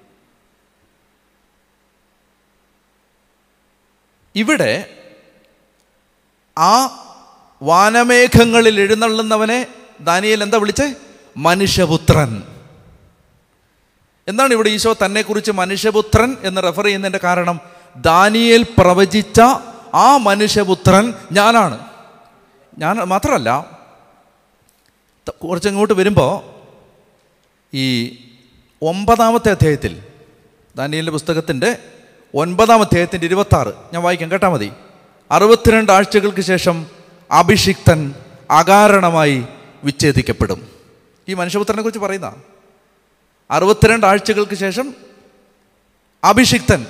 ഇവിടെ 4.35 4.97
ആ 6.57 6.85
വാനമേഘങ്ങളിൽ 7.61 8.79
എഴുന്നള്ളുന്നവനെ 8.79 9.67
ദാനിയൽ 9.99 10.43
എന്താ 10.43 10.57
വിളിച്ചേ? 10.57 10.93
മനുഷ്യപുത്രൻ. 11.37 12.43
എന്താണ് 14.27 14.53
ഇവിടെ 14.53 14.69
ഈശോ 14.69 14.95
തന്നെക്കുറിച്ച് 15.05 15.51
മനുഷ്യപുത്രൻ 15.51 16.37
എന്ന് 16.43 16.63
റെഫർ 16.63 16.85
ചെയ്യുന്നതിന്റെ 16.85 17.19
കാരണം? 17.23 17.59
ദാനിയേൽ 17.95 18.65
പ്രവചിച്ച 18.77 19.41
ആ 19.93 20.17
മനുഷ്യപുത്രൻ 20.17 21.13
ഞാനാണ്. 21.31 21.85
ഞാൻ 22.77 22.95
മാത്രമല്ല 22.97 23.81
കുറച്ചങ്ങോട്ട് 25.41 25.93
വരുമ്പോൾ 25.93 26.51
ഈ 27.73 28.17
ഒമ്പതാമത്തെ 28.81 29.51
അധ്യായത്തിൽ 29.51 30.03
ദാനിയലിന്റെ 30.75 31.11
പുസ്തകത്തിന്റെ 31.11 31.77
ഒൻപതാം 32.35 32.81
അധ്യായത്തിന്റെ 32.81 33.27
ഇരുപത്താറ്. 33.27 33.73
ഞാൻ 33.93 34.03
വായിക്കാം 34.03 34.31
കേട്ടാൽ 34.31 34.49
മതി. 34.49 34.71
അറുപത്തിരണ്ട് 35.31 35.91
ആഴ്ചകൾക്ക് 35.91 36.41
ശേഷം 36.41 36.85
അഭിഷിക്തൻ 37.31 38.13
അകാരണമായി 38.51 39.45
വിച്ഛേദിക്കപ്പെടും. 39.83 40.67
ഈ 41.29 41.33
മനുഷ്യപുത്രനെ 41.33 41.81
കുറിച്ച് 41.81 41.99
പറയുന്ന 41.99 42.35
അറുപത്തിരണ്ട് 43.51 44.05
ആഴ്ചകൾക്ക് 44.05 44.55
ശേഷം 44.55 44.93
അഭിഷിക്തൻ 46.23 46.85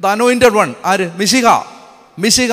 ദ 0.00 0.06
അനോയിന്റഡ് 0.06 0.52
വൺ 0.52 0.74
ആര്? 0.84 1.16
മിശിക 1.16 1.46
മിശിക 2.18 2.52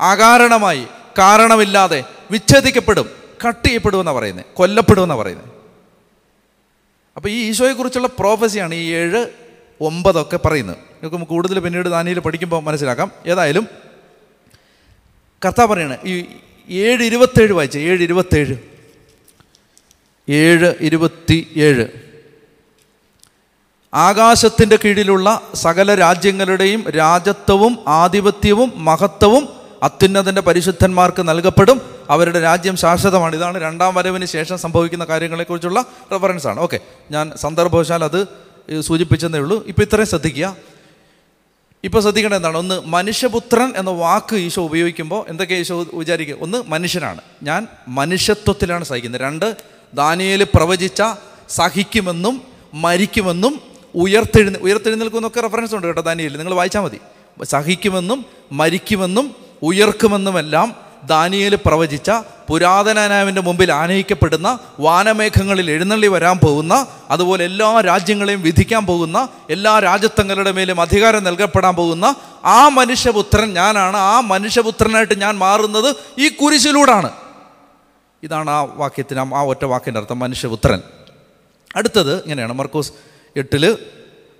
അകാരണമായി 0.00 0.86
കാരണമില്ലാതെ 1.18 2.04
വിച്ഛേദിക്കപ്പെടും 2.30 3.10
കട്ട് 3.46 3.66
ചെയ്യപ്പെടുമെന്നാണ് 3.66 4.16
പറയുന്നത് 4.16 4.44
കൊല്ലപ്പെടുമെന്നാണ് 4.54 5.20
പറയുന്നത് 5.20 5.46
അപ്പോൾ 7.16 7.28
ഈ 7.28 7.48
ഈശോയെക്കുറിച്ചുള്ള 7.48 8.08
പ്രോഫസിയാണ് 8.18 8.74
ഈ 8.74 8.92
ഏഴ് 8.92 9.43
ഒമ്പതൊക്കെ 9.80 10.36
പറയുന്നത് 10.36 10.76
നമുക്ക് 11.04 11.26
കൂടുതൽ 11.26 11.58
പിന്നീട് 11.58 11.88
ദാനിയിൽ 11.88 12.18
പഠിക്കുമ്പോൾ 12.18 12.62
മനസ്സിലാക്കാം. 12.62 13.12
ഏതായാലും 13.26 13.68
കർത്താവ് 15.44 15.68
പറയണേ 15.68 15.96
ഈ 16.04 16.24
ഏഴ് 16.70 17.04
ഇരുപത്തേഴ് 17.04 17.52
വായിച്ച 17.52 17.76
ഏഴ് 17.78 18.02
ഇരുപത്തേഴ്. 18.02 18.56
ഏഴ് 20.28 20.74
ഇരുപത്തി 20.80 21.52
ഏഴ് 21.56 21.86
ആകാശത്തിന്റെ 23.94 24.78
കീഴിലുള്ള 24.84 25.40
സകല 25.54 25.94
രാജ്യങ്ങളുടെയും 25.94 26.90
രാജത്വവും 26.90 27.78
ആധിപത്യവും 27.88 28.72
മഹത്വവും 28.76 29.48
അത്യുന്നതന്റെ 29.82 30.40
പരിശുദ്ധന്മാർക്ക് 30.40 31.28
നൽകപ്പെടും. 31.28 31.80
അവരുടെ 32.10 32.40
രാജ്യം 32.40 32.76
ശാശ്വതമാണ്. 32.76 33.36
ഇതാണ് 33.36 33.62
രണ്ടാം 33.62 33.94
വരവിന് 33.94 34.24
ശേഷം 34.24 34.58
സംഭവിക്കുന്ന 34.58 35.04
കാര്യങ്ങളെക്കുറിച്ചുള്ള 35.04 35.84
റെഫറൻസ് 36.12 36.46
ആണ്. 36.46 36.60
ഓക്കെ 36.60 36.80
ഞാൻ 37.10 37.32
സന്ദർഭവശാൽ 37.36 38.04
അത് 38.04 38.26
സൂചിപ്പിച്ചെന്നേ 38.80 39.38
ഉള്ളൂ. 39.38 39.66
ഇപ്പോൾ 39.66 39.82
ഇത്രയും 39.82 40.06
ശ്രദ്ധിക്കുക. 40.06 40.56
ഇപ്പോൾ 41.84 42.00
ശ്രദ്ധിക്കേണ്ട 42.00 42.34
എന്താണ്? 42.34 42.56
ഒന്ന് 42.56 42.80
മനുഷ്യപുത്രൻ 42.86 43.72
എന്ന 43.76 43.90
വാക്ക് 43.90 44.36
ഈശോ 44.36 44.64
ഉപയോഗിക്കുമ്പോൾ 44.64 45.24
എന്തൊക്കെ 45.28 45.54
ഈശോ 45.54 45.86
വിചാരിക്കുക? 45.94 46.36
ഒന്ന് 46.40 46.62
മനുഷ്യനാണ്. 46.68 47.20
ഞാൻ 47.42 47.66
മനുഷ്യത്വത്തിലാണ് 47.88 48.84
സഹിക്കുന്നത്. 48.84 49.20
രണ്ട് 49.20 49.56
ദാനിയേൽ 49.94 50.44
പ്രവചിച്ച 50.44 51.02
സഹിക്കുമെന്നും 51.48 52.42
മരിക്കുമെന്നും 52.74 53.60
ഉയർത്തെഴുന്ന 53.94 54.58
ഉയർത്തെഴുന്നേൽക്കുമെന്നൊക്കെ 54.58 55.40
റെഫറൻസ് 55.40 55.74
ഉണ്ട് 55.74 55.86
കേട്ടോ 55.86 56.02
ദാനിയേൽ 56.02 56.36
നിങ്ങൾ 56.36 56.54
വായിച്ചാൽ 56.54 56.80
മതി. 56.80 57.00
സഹിക്കുമെന്നും 57.44 58.24
മരിക്കുമെന്നും 58.52 59.34
ഉയർക്കുമെന്നുമെല്ലാം 59.62 60.83
ദാനിയേൽ 61.06 61.54
പ്രവചിച്ച 61.54 62.10
പുരാതനാവിന്റെ 62.48 63.40
മുമ്പിൽ 63.40 63.72
ആനയിക്കപ്പെടുന്ന 63.72 64.58
വാനമേഘങ്ങളിൽ 64.80 65.70
എഴുന്നള്ളി 65.70 66.06
വരാൻ 66.06 66.38
പോകുന്ന 66.38 66.86
അതുപോലെ 67.10 67.44
എല്ലാ 67.44 67.80
രാജ്യങ്ങളെയും 67.80 68.42
വിധിക്കാൻ 68.42 68.86
പോകുന്ന 68.86 69.28
എല്ലാ 69.50 69.78
രാജ്യത്തങ്ങളുടെ 69.78 70.52
മേലും 70.52 70.80
അധികാരം 70.80 71.24
നൽകപ്പെടാൻ 71.24 71.74
പോകുന്ന 71.76 72.14
ആ 72.44 72.68
മനുഷ്യപുത്രൻ 72.68 73.54
ഞാനാണ്. 73.54 73.96
ആ 73.96 74.20
മനുഷ്യപുത്രനായിട്ട് 74.20 75.20
ഞാൻ 75.20 75.38
മാറുന്നത് 75.38 75.96
ഈ 76.18 76.28
കുരിശിലൂടാണ്. 76.28 77.10
ഇതാണ് 78.22 78.50
ആ 78.50 78.62
വാക്യത്തിന് 78.62 79.34
ആ 79.34 79.42
ഒറ്റ 79.42 79.64
വാക്കിന്റെ 79.64 80.00
അർത്ഥം 80.00 80.18
മനുഷ്യപുത്രൻ. 80.18 80.82
അടുത്തത് 81.76 82.14
ഇങ്ങനെയാണ്. 82.14 82.52
മർക്കോസ് 82.52 82.92
എട്ടിൽ 83.36 83.78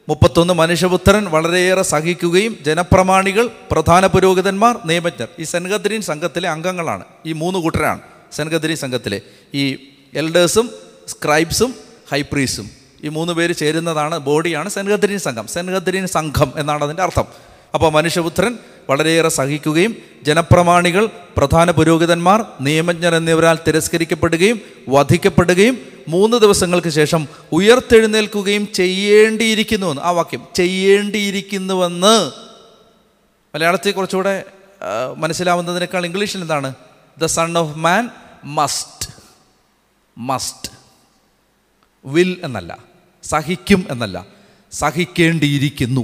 മുപ്പത്തൊന്ന് 0.08 0.54
മനുഷ്യപുത്രൻ 0.54 1.24
വളരെയേറെ 1.24 1.82
സഹിക്കുകയും 1.82 2.56
ജനപ്രമാണികൾ 2.66 3.50
പ്രധാന 3.70 4.06
പുരോഹിതന്മാർ 4.06 4.78
നിയമജ്ഞർ. 4.84 5.28
ഈ 5.38 5.42
സെൻഗദ്രീൻ 5.42 6.02
സംഘത്തിലെ 6.02 6.48
അംഗങ്ങളാണ്. 6.48 7.04
ഈ 7.26 7.32
മൂന്ന് 7.32 7.58
കൂട്ടരാണ് 7.58 8.00
സെൻഗദ്രീൻ 8.32 8.76
സംഘത്തിലെ. 8.76 9.20
ഈ 9.54 9.76
എൽഡേഴ്സും 10.14 10.70
സ്ക്രൈബ്സും 11.08 11.74
ഹൈപ്രീസും 12.12 12.70
ഈ 13.04 13.08
മൂന്ന് 13.08 13.32
പേര് 13.32 13.54
ചേരുന്നതാണ് 13.54 14.18
ബോഡിയാണ് 14.18 14.68
സെൻഗദ്രീൻ 14.68 15.18
സംഘം. 15.18 15.46
സെൻഗദ്രീൻ 15.46 16.06
സംഘം 16.06 16.52
എന്നാണ് 16.56 16.84
അതിന്റെ 16.84 17.02
അർത്ഥം. 17.02 17.24
അപ്പോൾ 17.74 17.92
മനുഷ്യപുത്രൻ 17.92 18.58
വളരെയേറെ 18.90 19.28
സഹിക്കുകയും 19.28 19.96
ജനപ്രമാണികൾ 20.22 21.08
പ്രധാന 21.36 21.70
പുരോഹിതന്മാർ 21.70 22.44
നിയമജ്ഞർ 22.60 23.14
എന്നിവരാൽ 23.14 23.58
തിരസ്കരിക്കപ്പെടുകയും 23.66 24.60
വധിക്കപ്പെടുകയും 24.88 25.93
മൂന്ന് 26.08 26.36
ദിവസങ്ങൾക്ക് 26.36 26.88
ശേഷം 26.88 27.28
ഉയർത്തെഴുന്നേൽക്കുകയും 27.52 28.72
ചെയ്യേണ്ടിയിരിക്കുന്നുവെന്ന് 28.72 30.02
ആ 30.02 30.10
വാക്യം. 30.10 30.46
ചെയ്യേണ്ടിയിരിക്കുന്നുവെന്ന്. 30.54 32.32
മലയാളത്തിൽ 33.54 33.92
കുറച്ചുകൂടെ 33.92 34.44
മനസ്സിലാവുന്നതിനേക്കാൾ 35.16 36.06
ഇംഗ്ലീഷിൽ 36.06 36.40
എന്താണ്? 36.40 36.74
The 37.18 37.24
son 37.26 37.58
of 37.58 37.78
man 37.78 38.10
must 38.44 39.08
must 40.18 40.72
will 42.04 42.40
എന്നല്ല 42.44 42.78
സഹിക്കും 43.22 43.86
എന്നല്ല 43.90 44.26
സഹിക്കേണ്ടിയിരിക്കുന്നു. 44.72 46.00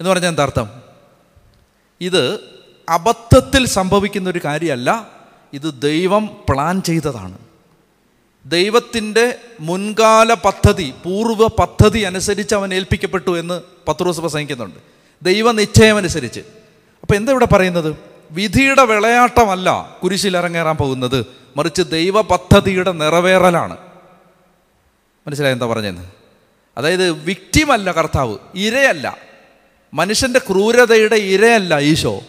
എന്ന് 0.00 0.10
പറഞ്ഞാൽ 0.10 0.28
എന്താ 0.28 0.42
അർത്ഥം? 0.42 0.82
ഇത് 2.00 2.40
അബദ്ധത്തിൽ 2.88 3.66
സംഭവിക്കുന്ന 3.66 4.30
ഒരു 4.30 4.40
കാര്യമല്ല 4.44 5.10
ഇത് 5.52 5.80
ദൈവം 5.80 6.26
പ്ലാൻ 6.48 6.82
ചെയ്തതാണ്. 6.82 7.38
ദൈവത്തിന്റെ 8.46 9.34
മുൻകാല 9.60 10.34
പദ്ധതി 10.34 10.94
പൂർവ 11.04 11.46
പദ്ധതി 11.46 11.98
അനുസരിച്ച് 11.98 12.54
അവൻ 12.54 12.74
ഏൽപ്പിക്കപ്പെട്ടു 12.74 13.38
എന്ന് 13.38 13.60
പത്രോസ് 13.88 14.20
പ്രസംഗിക്കുന്നുണ്ട്. 14.20 14.76
ദൈവ 15.22 15.52
നിശ്ചയം 15.52 15.96
അനുസരിച്ച് 15.96 16.40
അപ്പോൾ 17.02 17.14
എന്താ 17.14 17.32
ഇവിടെ 17.32 17.44
പറയുന്നത്? 17.44 17.96
വിധിയുടെ 18.30 18.84
വിളയാട്ടമല്ല 18.84 19.96
കുരിശിൽ 20.02 20.36
ഇറങ്ങേറാൻ 20.36 20.76
പോകുന്നത്. 20.76 21.26
മറിച്ച് 21.56 21.82
ദൈവ 21.82 22.20
പദ്ധതിയുടെ 22.20 22.92
നിറവേറലാണ്. 22.92 23.76
മനസ്സിലായി 25.26 25.52
എന്താ 25.52 25.66
പറഞ്ഞതെന്ന് 25.66 26.04
അതായത് 26.78 27.10
വിക്റ്റിമല്ല 27.10 27.92
കർത്താവ് 27.92 28.38
ഇരയല്ല. 28.54 29.16
മനുഷ്യന്റെ 29.94 30.38
ക്രൂരതയുടെ 30.38 31.16
ഇരയല്ല 31.16 31.78
ഈശോ. 31.78 32.20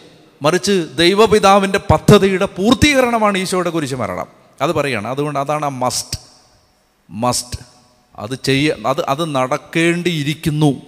മറിച്ച് 0.42 0.88
ദൈവപിതാവിന്റെ 0.94 1.78
പദ്ധതിയുടെ 1.78 2.46
പൂർത്തീകരണമാണ് 2.46 3.38
ഈശോയുടെ 3.38 3.70
കുരിശ് 3.70 3.94
മരണം. 3.94 4.41
അത് 4.60 4.72
പറയുകയാണ് 4.72 5.08
അതുകൊണ്ട് 5.08 5.38
അതാണ് 5.38 5.64
ആ 5.64 5.68
മസ്റ്റ് 5.68 6.18
മസ്റ്റ് 7.10 7.58
അത് 8.16 8.38
ചെയ്യ 8.44 8.76
അത് 8.86 9.04
അത് 9.04 9.34
നടക്കേണ്ടിയിരിക്കുന്നു. 9.34 10.82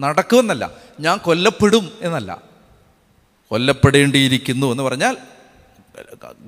നടക്കുമെന്നല്ല. 0.00 0.70
ഞാൻ 1.00 1.18
കൊല്ലപ്പെടും 1.18 1.92
എന്നല്ല. 2.00 2.42
കൊല്ലപ്പെടേണ്ടിയിരിക്കുന്നു 3.48 4.66
എന്ന് 4.66 4.82
പറഞ്ഞാൽ 4.82 5.16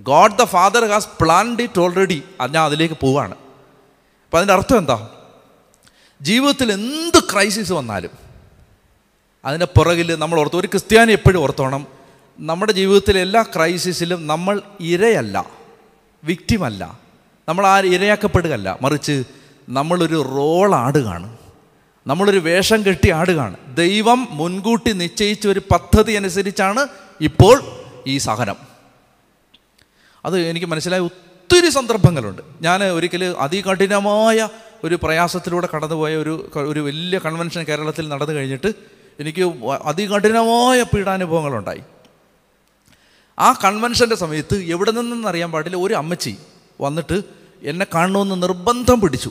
God 0.02 0.38
the 0.38 0.44
Father 0.44 0.84
has 0.84 1.08
planned 1.20 1.62
it 1.62 1.80
already 1.80 2.22
ഞാൻ 2.40 2.64
അതിലേക്ക് 2.64 2.94
പോവാണ്. 2.94 3.34
അപ്പം 3.34 4.36
അതിന്റെ 4.36 4.54
അർത്ഥം 4.54 4.78
എന്താ? 4.78 5.08
ജീവിതത്തിൽ 6.22 6.72
എന്ത് 6.72 7.22
ക്രൈസിസ് 7.32 7.72
വന്നാലും 7.72 8.10
അതിന്റെ 9.44 9.66
പുറകിൽ 9.66 10.14
നമ്മൾ 10.14 10.40
ഓർത്ത് 10.40 10.56
ഒരു 10.56 10.66
ക്രിസ്ത്യാനി 10.66 11.12
എപ്പോഴും 11.12 11.42
ഓർത്തോണം 11.42 11.86
നമ്മുടെ 12.38 12.72
ജീവിതത്തിലെ 12.72 13.20
എല്ലാ 13.20 13.42
ക്രൈസിസിലും 13.42 14.26
നമ്മൾ 14.26 14.62
ഇരയല്ല. 14.80 15.55
വിക്റ്റിമല്ല 16.26 16.98
നമ്മൾ 17.48 17.66
ആ 17.66 17.80
ഇരയാക്കപ്പെടുകയല്ല. 17.80 18.78
മറിച്ച് 18.82 19.24
നമ്മളൊരു 19.68 20.22
റോൾ 20.22 20.74
ആടുകയാണ്. 20.74 21.36
നമ്മളൊരു 22.06 22.38
വേഷം 22.38 22.86
കെട്ടി 22.86 23.10
ആടുകയാണ്. 23.10 23.56
ദൈവം 23.74 24.28
മുൻകൂട്ടി 24.30 24.92
നിശ്ചയിച്ച 24.92 25.48
ഒരു 25.48 25.60
പദ്ധതി 25.70 26.12
അനുസരിച്ചാണ് 26.12 26.86
ഇപ്പോൾ 27.20 27.62
ഈ 28.06 28.18
സഹനം. 28.18 28.56
അത് 30.24 30.40
എനിക്ക് 30.40 30.66
മനസ്സിലായ 30.66 31.00
ഒത്തിരി 31.00 31.68
സന്ദർഭങ്ങളുണ്ട്. 31.70 32.42
ഞാൻ 32.62 32.84
ഒരിക്കൽ 32.84 33.24
അതികഠിനമായ 33.24 34.48
ഒരു 34.84 34.98
പ്രയാസത്തിലൂടെ 35.02 35.68
കടന്നുപോയ 35.74 36.16
ഒരു 36.16 36.50
ഒരു 36.56 36.80
വലിയ 36.80 37.18
കൺവെൻഷൻ 37.18 37.62
കേരളത്തിൽ 37.62 38.08
നടന്നു 38.08 38.34
കഴിഞ്ഞിട്ട് 38.34 38.74
എനിക്ക് 39.20 39.42
അതികഠിനമായ 39.84 40.82
പീഡാനുഭവങ്ങളുണ്ടായി. 40.82 41.80
ആ 43.38 43.52
കൺവെൻഷന്റെ 43.64 44.16
സമയത്ത് 44.16 44.56
എവിടെ 44.74 44.90
നിന്നെന്ന് 44.90 45.28
അറിയാൻ 45.28 45.52
പാടില്ല 45.52 45.76
ഒരു 45.76 45.94
അമ്മച്ചി 45.94 46.36
വന്നിട്ട് 46.80 47.22
എന്നെ 47.62 47.86
കാണണമെന്ന് 47.94 48.42
നിർബന്ധം 48.42 49.00
പിടിച്ചു. 49.00 49.30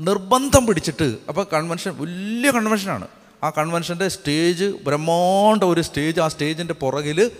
നിർബന്ധം 0.00 0.66
പിടിച്ചിട്ട് 0.66 1.18
അപ്പോൾ 1.28 1.46
കൺവെൻഷൻ 1.52 1.92
വലിയ 1.98 2.50
കൺവെൻഷനാണ്. 2.50 3.08
ആ 3.44 3.50
കൺവെൻഷന്റെ 3.50 4.08
സ്റ്റേജ് 4.08 4.64
ബ്രഹ്മാണ്ട 4.84 5.64
ഒരു 5.64 5.80
സ്റ്റേജ് 5.80 6.20
ആ 6.20 6.28
സ്റ്റേജിന്റെ 6.28 6.74
പുറകിൽ 6.74 7.30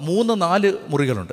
മൂന്ന് 0.00 0.42
നാല് 0.42 0.72
മുറികളുണ്ട്. 0.88 1.32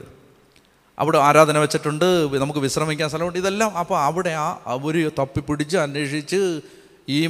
അവിടെ 1.00 1.18
ആരാധന 1.18 1.58
വെച്ചിട്ടുണ്ട് 1.58 2.06
നമുക്ക് 2.38 2.60
വിശ്രമിക്കാൻ 2.60 3.10
സ്ഥലമുണ്ട് 3.10 3.40
ഇതെല്ലാം 3.40 3.78
അപ്പോൾ 3.78 3.98
അവിടെ 4.00 4.30
ആ 4.30 4.60
അവർ 4.66 5.12
തപ്പിപ്പിടിച്ച് 5.20 5.78
അന്വേഷിച്ച് 5.78 6.62
ഈ 7.10 7.28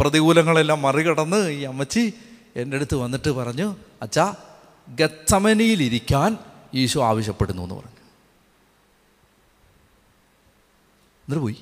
പ്രതികൂലങ്ങളെല്ലാം 0.00 0.82
മറികടന്ന് 0.82 1.50
ഈ 1.50 1.62
അമ്മച്ചി 1.62 2.12
എന്റെ 2.56 2.76
അടുത്ത് 2.76 2.94
വന്നിട്ട് 2.94 3.30
പറഞ്ഞു 3.30 3.76
അച്ഛാ 4.02 4.34
ഗത്തമനിയിലിരിക്കാൻ 4.88 6.38
ഈശോ 6.74 7.04
ആവശ്യപ്പെടുന്നു 7.04 7.62
എന്ന് 7.62 7.74
പറഞ്ഞു. 7.74 7.90
എന്നിട്ട് 11.20 11.42
പോയി. 11.42 11.56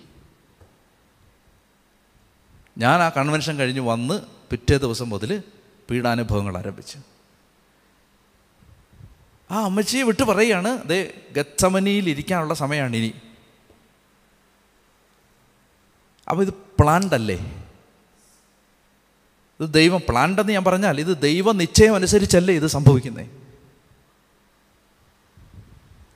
ഞാൻ 2.79 3.03
ആ 3.03 3.09
കൺവെൻഷൻ 3.09 3.57
കഴിഞ്ഞ് 3.57 3.81
വന്ന് 3.81 4.23
പിറ്റേ 4.51 4.77
ദിവസം 4.77 5.09
മുതൽ 5.09 5.43
പീഡാനുഭവങ്ങൾ 5.91 6.59
ആരംഭിച്ചു. 6.59 6.99
ആ 9.51 9.65
അമ്മച്ചിയെ 9.65 10.03
വിട്ട് 10.03 10.23
പറയുകയാണ് 10.23 10.89
ദേ 10.89 11.21
ഗത്തമനിയിൽ 11.33 12.09
ഇരിക്കാനുള്ള 12.09 12.55
സമയമാണ് 12.55 12.97
ഇനി. 12.97 13.15
അപ്പോൾ 16.31 16.43
ഇത് 16.43 16.55
പ്ലാൻഡ് 16.55 17.15
അല്ലേ? 17.15 17.68
ഇത് 19.61 19.75
ദൈവം 19.75 20.03
പ്ലാൻഡെന്ന് 20.09 20.53
ഞാൻ 20.53 20.64
പറഞ്ഞാൽ 20.64 21.01
ഇത് 21.01 21.21
ദൈവ 21.21 21.53
നിശ്ചയം 21.53 21.94
അനുസരിച്ചല്ലേ 21.94 22.55
ഇത് 22.55 22.66
സംഭവിക്കുന്നത് 22.66 23.27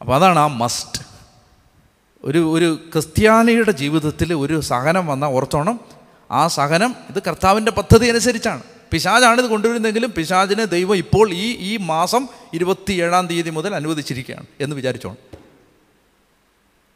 അപ്പോൾ 0.00 0.14
അതാണ് 0.14 0.38
ആ 0.38 0.46
മസ്റ്റ് 0.46 1.02
ഒരു 2.24 2.52
ഒരു 2.52 2.81
ക്രിസ്ത്യാനിയുടെ 2.92 3.72
ജീവിതത്തിൽ 3.72 4.35
ഒരു 4.35 4.61
സഹനം 4.61 5.07
വന്ന 5.07 5.24
ഓർത്തോണം 5.24 5.81
ആ 6.31 6.48
സഹനം 6.48 6.94
ഇത് 7.11 7.22
കർത്താവിന്റെ 7.22 7.72
പദ്ധതി 7.72 8.07
അനുസരിച്ചാണ്. 8.07 8.62
പിശാജാണ് 8.92 9.40
ഇത് 9.40 9.46
കൊണ്ടുവരുന്നെങ്കിലും 9.46 10.12
പിശാജിനെ 10.12 10.64
ദൈവം 10.64 10.96
ഇപ്പോൾ 10.96 11.33
ഈ 11.33 11.57
ഈ 11.59 11.76
മാസം 11.76 12.28
ഇരുപത്തി 12.55 12.92
ഏഴാം 12.92 13.26
തീയതി 13.26 13.50
മുതൽ 13.50 13.74
അനുവദിച്ചിരിക്കുകയാണ് 13.74 14.46
എന്ന് 14.61 14.76
വിചാരിച്ചോണം. 14.76 15.16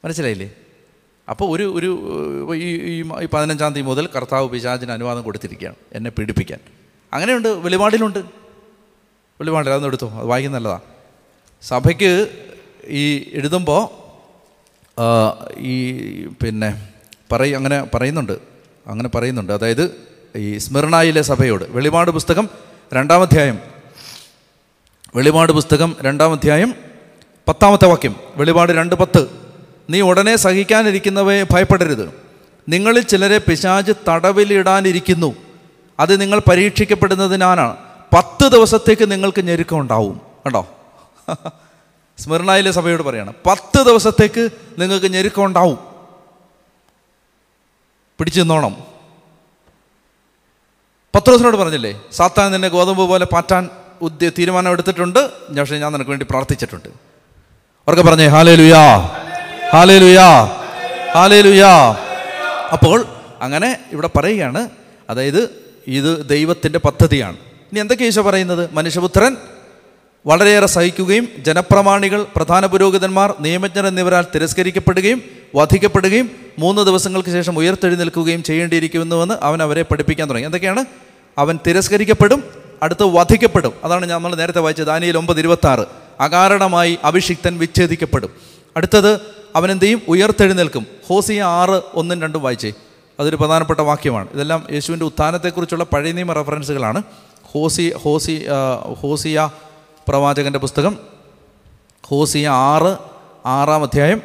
മനസ്സിലായില്ലേ? 0.05 0.55
അപ്പോൾ 1.29 1.57
ഒരു 1.57 1.73
ഒരു 1.77 1.91
ഈ 2.57 3.03
പതിനഞ്ചാം 3.27 3.73
തീയതി 3.73 3.87
മുതൽ 3.87 4.09
കർത്താവ് 4.17 4.49
പിശാചിന് 4.49 4.93
അനുവാദം 4.93 5.23
കൊടുത്തിരിക്കുകയാണ് 5.23 5.77
എന്നെ 5.93 6.11
പീഡിപ്പിക്കാൻ. 6.11 6.59
അങ്ങനെയുണ്ട് 7.13 7.49
വെളിപാടിലുണ്ട്. 7.49 8.19
വെളിപാടിൽ 9.41 9.71
അതൊന്നും 9.71 9.89
എടുത്തു 9.89 10.07
അത് 10.07 10.27
വായിക്കുന്ന 10.27 10.57
നല്ലതാണ് 10.57 10.81
സഭയ്ക്ക് 11.63 12.29
ഈ 12.89 13.31
എഴുതുമ്പോൾ 13.33 14.07
ഈ 15.59 16.27
പിന്നെ 16.27 16.89
പറയ 17.33 17.57
അങ്ങനെ 17.57 17.89
പറയുന്നുണ്ട് 17.95 18.39
അങ്ങനെ 18.87 19.09
പറയുന്നുണ്ട്. 19.09 19.53
അതായത് 19.53 19.95
ഈ 20.37 20.59
സ്മിർണായിലെ 20.59 21.23
സഭയോട് 21.23 21.65
വെളിപാട് 21.69 22.11
പുസ്തകം 22.11 22.49
രണ്ടാം 22.95 23.23
അധ്യായം. 23.23 23.59
വെളിപാട് 25.17 25.53
പുസ്തകം 25.53 25.97
രണ്ടാം 26.03 26.33
അധ്യായം 26.33 26.75
പത്താമത്തെ 27.49 27.87
വാക്യം. 27.87 28.17
വെളിപാട് 28.37 28.73
രണ്ട് 28.73 28.95
പത്ത്. 28.95 29.46
നീ 29.91 30.01
ഉടനെ 30.01 30.37
സഹിക്കാനിരിക്കുന്നവയെ 30.37 31.45
ഭയപ്പെടരുത്. 31.51 32.15
നിങ്ങളിൽ 32.69 33.01
ചിലരെ 33.01 33.39
പിശാജ് 33.39 33.93
തടവിലിടാനിരിക്കുന്നു. 34.09 35.35
അത് 36.01 36.21
നിങ്ങൾ 36.21 36.43
പരീക്ഷിക്കപ്പെടുന്നതിനാണ് 36.51 37.77
പത്ത് 38.17 38.49
ദിവസത്തേക്ക് 38.49 39.11
നിങ്ങൾക്ക് 39.11 39.41
ഞെരുക്കം 39.41 39.79
ഉണ്ടാവും. 39.79 40.21
കണ്ടോ? 40.47 40.69
സ്മരണായിലെ 42.19 42.71
സഭയോട് 42.71 43.03
പറയാണ്. 43.03 43.33
പത്ത് 43.47 43.83
ദിവസത്തേക്ക് 43.83 44.49
നിങ്ങൾക്ക് 44.79 45.13
ഞെരുക്കം 45.13 45.45
ഉണ്ടാവും. 45.45 45.79
പിടിച്ചു 48.19 48.41
നിന്നോണം. 48.41 48.77
പത്രോസിനോട് 51.15 51.57
പറഞ്ഞില്ലേ 51.57 52.01
സാത്താൻ 52.13 52.53
നിന്നെ 52.53 52.69
ഗോതമ്പ് 52.69 53.03
പോലെ 53.03 53.25
പാറ്റാൻ 53.25 53.71
ഉദ്യ 54.03 54.31
തീരുമാനം 54.39 54.73
എടുത്തിട്ടുണ്ട്. 54.73 55.31
പക്ഷേ 55.31 55.79
ഞാൻ 55.79 55.93
നിനക്ക് 55.93 56.11
വേണ്ടി 56.11 56.27
പ്രാർത്ഥിച്ചിട്ടുണ്ട്. 56.31 56.89
അവർക്ക് 56.89 58.03
പറഞ്ഞേ 58.03 58.27
ഹാലേ 58.27 58.55
ലുയാ 58.55 59.11
ഹാലേ 59.73 59.99
ലുയാ 59.99 60.45
ഹാലേ 61.13 61.43
അപ്പോൾ 62.73 63.07
അങ്ങനെ 63.41 63.79
ഇവിടെ 63.93 64.11
പറയുകയാണ്. 64.19 64.69
അതായത് 65.11 65.51
ഇത് 65.87 66.29
ദൈവത്തിന്റെ 66.29 66.79
പദ്ധതിയാണ്. 66.79 67.37
ഇനി 67.73 67.81
എന്തൊക്കെ 67.81 68.05
ഈശോ 68.05 68.23
പറയുന്നത്? 68.23 68.69
മനുഷ്യപുത്രൻ 68.73 69.37
വളരെയേറെ 70.27 70.67
സഹിക്കുകയും 70.67 71.29
ജനപ്രമാണികൾ 71.39 72.27
പ്രധാന 72.37 72.67
പുരോഹിതന്മാർ 72.67 73.35
നിയമജ്ഞർ 73.41 73.87
എന്നിവരാൽ 73.87 74.25
തിരസ്കരിക്കപ്പെടുകയും 74.35 75.23
വധിക്കപ്പെടുകയും 75.55 76.31
മൂന്ന് 76.59 76.83
ദിവസങ്ങൾക്ക് 76.83 77.29
ശേഷം 77.29 77.59
ഉയർത്തെഴുന്നേൽക്കുകയും 77.59 78.43
ചെയ്യേണ്ടിയിരിക്കുന്നുവെന്ന് 78.43 79.35
അവൻ 79.43 79.63
അവരെ 79.63 79.83
പഠിപ്പിക്കാൻ 79.83 80.29
തുടങ്ങി. 80.29 80.47
എന്തൊക്കെയാണ്? 80.47 80.85
അവൻ 81.39 81.59
തിരസ്കരിക്കപ്പെടും 81.67 82.45
അടുത്ത് 82.83 83.03
വധിക്കപ്പെടും. 83.03 83.73
അതാണ് 83.85 84.07
നമ്മൾ 84.07 84.35
നേരത്തെ 84.35 84.61
വായിച്ചത്. 84.61 84.87
ദാനിയിൽ 84.87 85.17
ഒമ്പത് 85.17 85.41
ഇരുപത്തി 85.41 85.67
ആറ് 85.67 85.87
അകാരണമായി 86.21 86.99
അഭിഷിക്തൻ 87.05 87.59
വിച്ഛേദിക്കപ്പെടും. 87.59 88.31
അടുത്തത് 88.77 89.21
അവൻ 89.57 89.71
എന്ത് 89.71 89.85
ചെയ്യും 89.85 90.03
ഉയർത്തെഴുന്നേൽക്കും. 90.09 90.87
ഹോസിയ 91.09 91.43
ആറ് 91.43 91.83
ഒന്നും 91.95 92.23
രണ്ടും 92.23 92.43
വായിച്ചേ. 92.43 92.73
അതൊരു 93.21 93.37
പ്രധാനപ്പെട്ട 93.37 93.81
വാക്യമാണ്. 93.81 94.29
ഇതെല്ലാം 94.31 94.67
യേശുവിന്റെ 94.73 95.07
ഉത്ഥാനത്തെക്കുറിച്ചുള്ള 95.07 95.85
പഴയ 95.85 96.13
നിയമ 96.13 96.33
റെഫറൻസുകളാണ്. 96.33 97.03
ഹോസി 97.43 97.93
ഹോസി 97.97 98.47
ഹോസിയ 99.01 99.51
പ്രവാചകന്റെ 100.09 100.59
പുസ്തകം. 100.59 100.99
ഹോസിയ 102.07 102.49
ആറ് 102.49 102.97
ആറാം 103.47 103.83
അധ്യായം. 103.83 104.23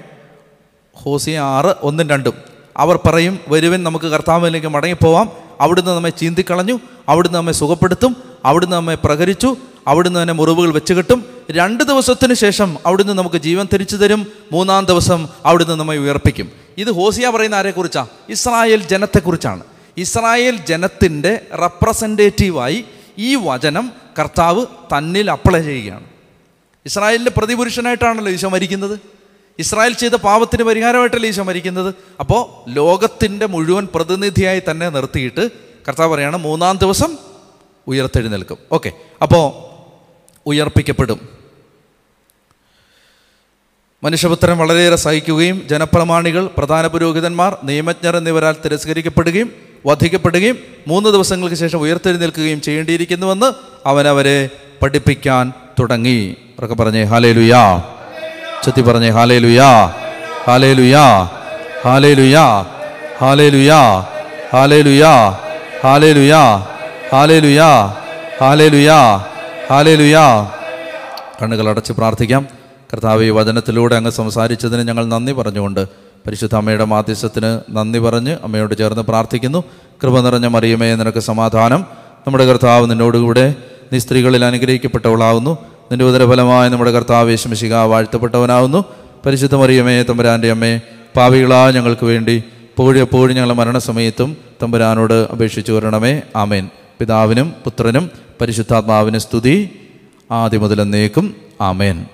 ഹോസിയ 0.95 1.39
ആറ് 1.39 1.75
ഒന്നും 1.81 2.09
രണ്ടും. 2.09 2.33
അവർ 2.77 2.99
പറയും 3.05 3.39
വരുവൻ 3.47 3.83
നമുക്ക് 3.83 4.05
കർത്താവിലേക്ക് 4.05 4.67
മടങ്ങിപ്പോവാം. 4.67 5.31
അവിടുന്ന് 5.61 5.91
നമ്മെ 5.91 6.09
ചീന്തിക്കളഞ്ഞു 6.09 6.79
അവിടുന്ന് 7.09 7.37
നമ്മെ 7.37 7.53
സുഖപ്പെടുത്തും 7.53 8.15
അവിടുന്ന് 8.45 8.75
നമ്മെ 8.75 8.95
പ്രകരിച്ചു 8.95 9.55
അവിടുന്ന് 9.87 10.21
തന്നെ 10.21 10.33
മുറിവുകൾ 10.33 10.73
വെച്ച് 10.73 10.93
കിട്ടും. 10.93 11.25
രണ്ട് 11.51 11.83
ദിവസത്തിന് 11.83 12.33
ശേഷം 12.33 12.77
അവിടുന്ന് 12.85 13.13
നമുക്ക് 13.13 13.35
ജീവൻ 13.35 13.67
തിരിച്ചു 13.73 13.95
തരും. 13.95 14.27
മൂന്നാം 14.51 14.85
ദിവസം 14.85 15.29
അവിടുന്ന് 15.45 15.73
നമ്മെ 15.73 15.97
ഉയർപ്പിക്കും. 15.97 16.51
ഇത് 16.77 16.91
ഹോസിയ 16.91 17.29
പറയുന്ന 17.29 17.55
ആരെക്കുറിച്ചാണ് 17.55 18.07
ഇസ്രായേൽ 18.29 18.87
ജനത്തെക്കുറിച്ചാണ്. 18.87 19.63
ഇസ്രായേൽ 19.97 20.55
ജനത്തിന്റെ 20.55 21.41
റെപ്രസെന്റേറ്റീവായി 21.61 22.85
ഈ 23.17 23.35
വചനം 23.35 23.91
കർത്താവ് 24.19 24.65
തന്നിൽ 24.65 25.31
അപ്ലൈ 25.31 25.61
ചെയ്യുകയാണ്. 25.61 26.05
ഇസ്രായേലിന്റെ 26.85 27.31
പ്രതിപുരുഷനായിട്ടാണല്ലോ 27.37 28.31
ഈശോ 28.31 28.49
മരിക്കുന്നത്. 28.49 28.99
ഇസ്രായേൽ 29.61 29.93
ചെയ്ത 29.93 30.15
പാപത്തിന് 30.27 30.63
പരിഹാരമായിട്ടല്ലേ 30.63 31.29
ഈശോ 31.29 31.43
മരിക്കുന്നത്? 31.43 31.89
അപ്പോൾ 32.19 32.41
ലോകത്തിന്റെ 32.69 33.45
മുഴുവൻ 33.45 33.87
പ്രതിനിധിയായി 33.95 34.61
തന്നെ 34.71 34.89
നിർത്തിയിട്ട് 34.89 35.43
കർത്താവ് 35.87 36.09
പറയാണ് 36.13 36.37
മൂന്നാം 36.37 36.77
ദിവസം 36.77 37.11
ഉയർത്തെഴുന്നേൽക്കും. 37.87 38.57
ഓക്കെ 38.71 38.91
അപ്പോൾ 39.21 39.45
ഉയർപ്പിക്കപ്പെടും. 40.45 41.19
മനുഷ്യപുത്രൻ 44.03 44.57
വളരെയേറെ 44.57 44.95
സഹിക്കുകയും 44.95 45.57
ജനപ്രമാണികൾ 45.69 46.43
പ്രധാന 46.57 46.87
പുരോഹിതന്മാർ 46.87 47.57
നിയമജ്ഞർ 47.63 48.15
എന്നിവരാൽ 48.17 48.55
തിരസ്കരിക്കപ്പെടുകയും 48.65 49.49
വധിക്കപ്പെടുകയും 49.85 50.57
മൂന്ന് 50.87 51.09
ദിവസങ്ങൾക്ക് 51.09 51.55
ശേഷം 51.55 51.79
ഉയർത്തെഴുന്നേൽക്കുകയും 51.79 52.61
ചെയ്യേണ്ടിയിരിക്കുന്നുവെന്ന് 52.61 53.49
അവനവരെ 53.85 54.49
പഠിപ്പിക്കാൻ 54.81 55.53
തുടങ്ങി. 55.79 56.19
അവരൊക്കെ 56.57 56.75
പറഞ്ഞേ 56.75 57.03
ഹാലേ 57.03 57.31
ലുയാ 57.31 57.63
ചെത്തി 58.63 58.81
പറഞ്ഞേ 58.81 59.09
ഹാലേ 59.09 59.37
ലുയാ 59.37 59.69
ഹാലേ 60.47 60.73
ലുയാ 60.73 61.05
ഹാലേ 61.85 62.13
ലുയാ 62.13 62.45
ഹാലേ 63.21 63.49
ലുയാ 63.49 63.79
ഹാലേ 64.53 64.81
ലുയാ 64.87 65.13
ഹാലേ 65.83 66.11
ലുയാ 66.17 66.41
ഹാലേ 67.13 67.39
ലുയാ 67.39 67.69
ഹാലേ 68.41 68.67
ലുയാ 68.69 68.99
ഹാലേ 69.71 69.95
ലുയാ 69.95 70.25
കണ്ണുകൾ 71.41 71.69
അടച്ച് 71.69 71.93
പ്രാർത്ഥിക്കാം. 71.93 72.47
കർത്താവ് 72.93 73.23
ഈ 73.23 73.29
വചനത്തിലൂടെ 73.29 73.95
അങ്ങ് 73.95 74.11
സംസാരിച്ചതിന് 74.11 74.87
ഞങ്ങൾ 74.87 75.05
നന്ദി 75.05 75.31
പറഞ്ഞുകൊണ്ട് 75.31 75.81
പരിശുദ്ധ 76.25 76.55
അമ്മയുടെ 76.55 76.85
മാധ്യസ്ഥത്തിന് 76.85 77.59
നന്ദി 77.77 77.99
പറഞ്ഞ് 77.99 78.37
അമ്മയോട് 78.43 78.77
ചേർന്ന് 78.77 79.01
പ്രാർത്ഥിക്കുന്നു. 79.01 79.63
കൃപ 80.03 80.19
നിറഞ്ഞ 80.19 80.47
മറിയമേ 80.47 80.95
നിനക്ക് 80.95 81.19
സമാധാനം. 81.19 81.85
നമ്മുടെ 82.27 82.45
കർത്താവ് 82.45 82.91
നിന്നോടുകൂടെ 82.91 83.55
നീ 83.93 83.99
സ്ത്രീകളിൽ 83.99 84.45
അനുഗ്രഹിക്കപ്പെട്ടവളാവുന്നു. 84.45 85.57
നിന്റെ 85.91 86.05
ഉദരഫലമായ 86.05 86.69
നമ്മുടെ 86.69 86.91
കർത്താവ് 86.91 87.29
വിശമിശിക 87.29 87.75
വാഴ്ത്തപ്പെട്ടവനാവുന്നു. 87.75 88.85
പരിശുദ്ധ 89.25 89.55
മറിയമേ 89.55 90.03
തമ്പുരാന്റെ 90.03 90.51
അമ്മേ 90.51 90.79
പാവികളാ 91.15 91.71
ഞങ്ങൾക്ക് 91.71 92.05
വേണ്ടി 92.05 92.43
എപ്പോഴും 92.99 93.35
ഞങ്ങളുടെ 93.35 93.57
മരണസമയത്തും 93.57 94.37
തമ്പുരാനോട് 94.63 95.13
അപേക്ഷിച്ചു 95.13 95.71
വരണമേ. 95.71 96.21
ആമേൻ. 96.35 96.69
പിതാവിനും 96.99 97.53
പുത്രനും 97.63 98.11
പരിശുദ്ധാത്മാവിനും 98.41 99.21
സ്തുതി. 99.21 99.69
ആദ്യം 100.31 100.61
മുതൽ 100.61 100.81
എന്നേക്കും 100.81 101.35
ആമേൻ. 101.61 102.05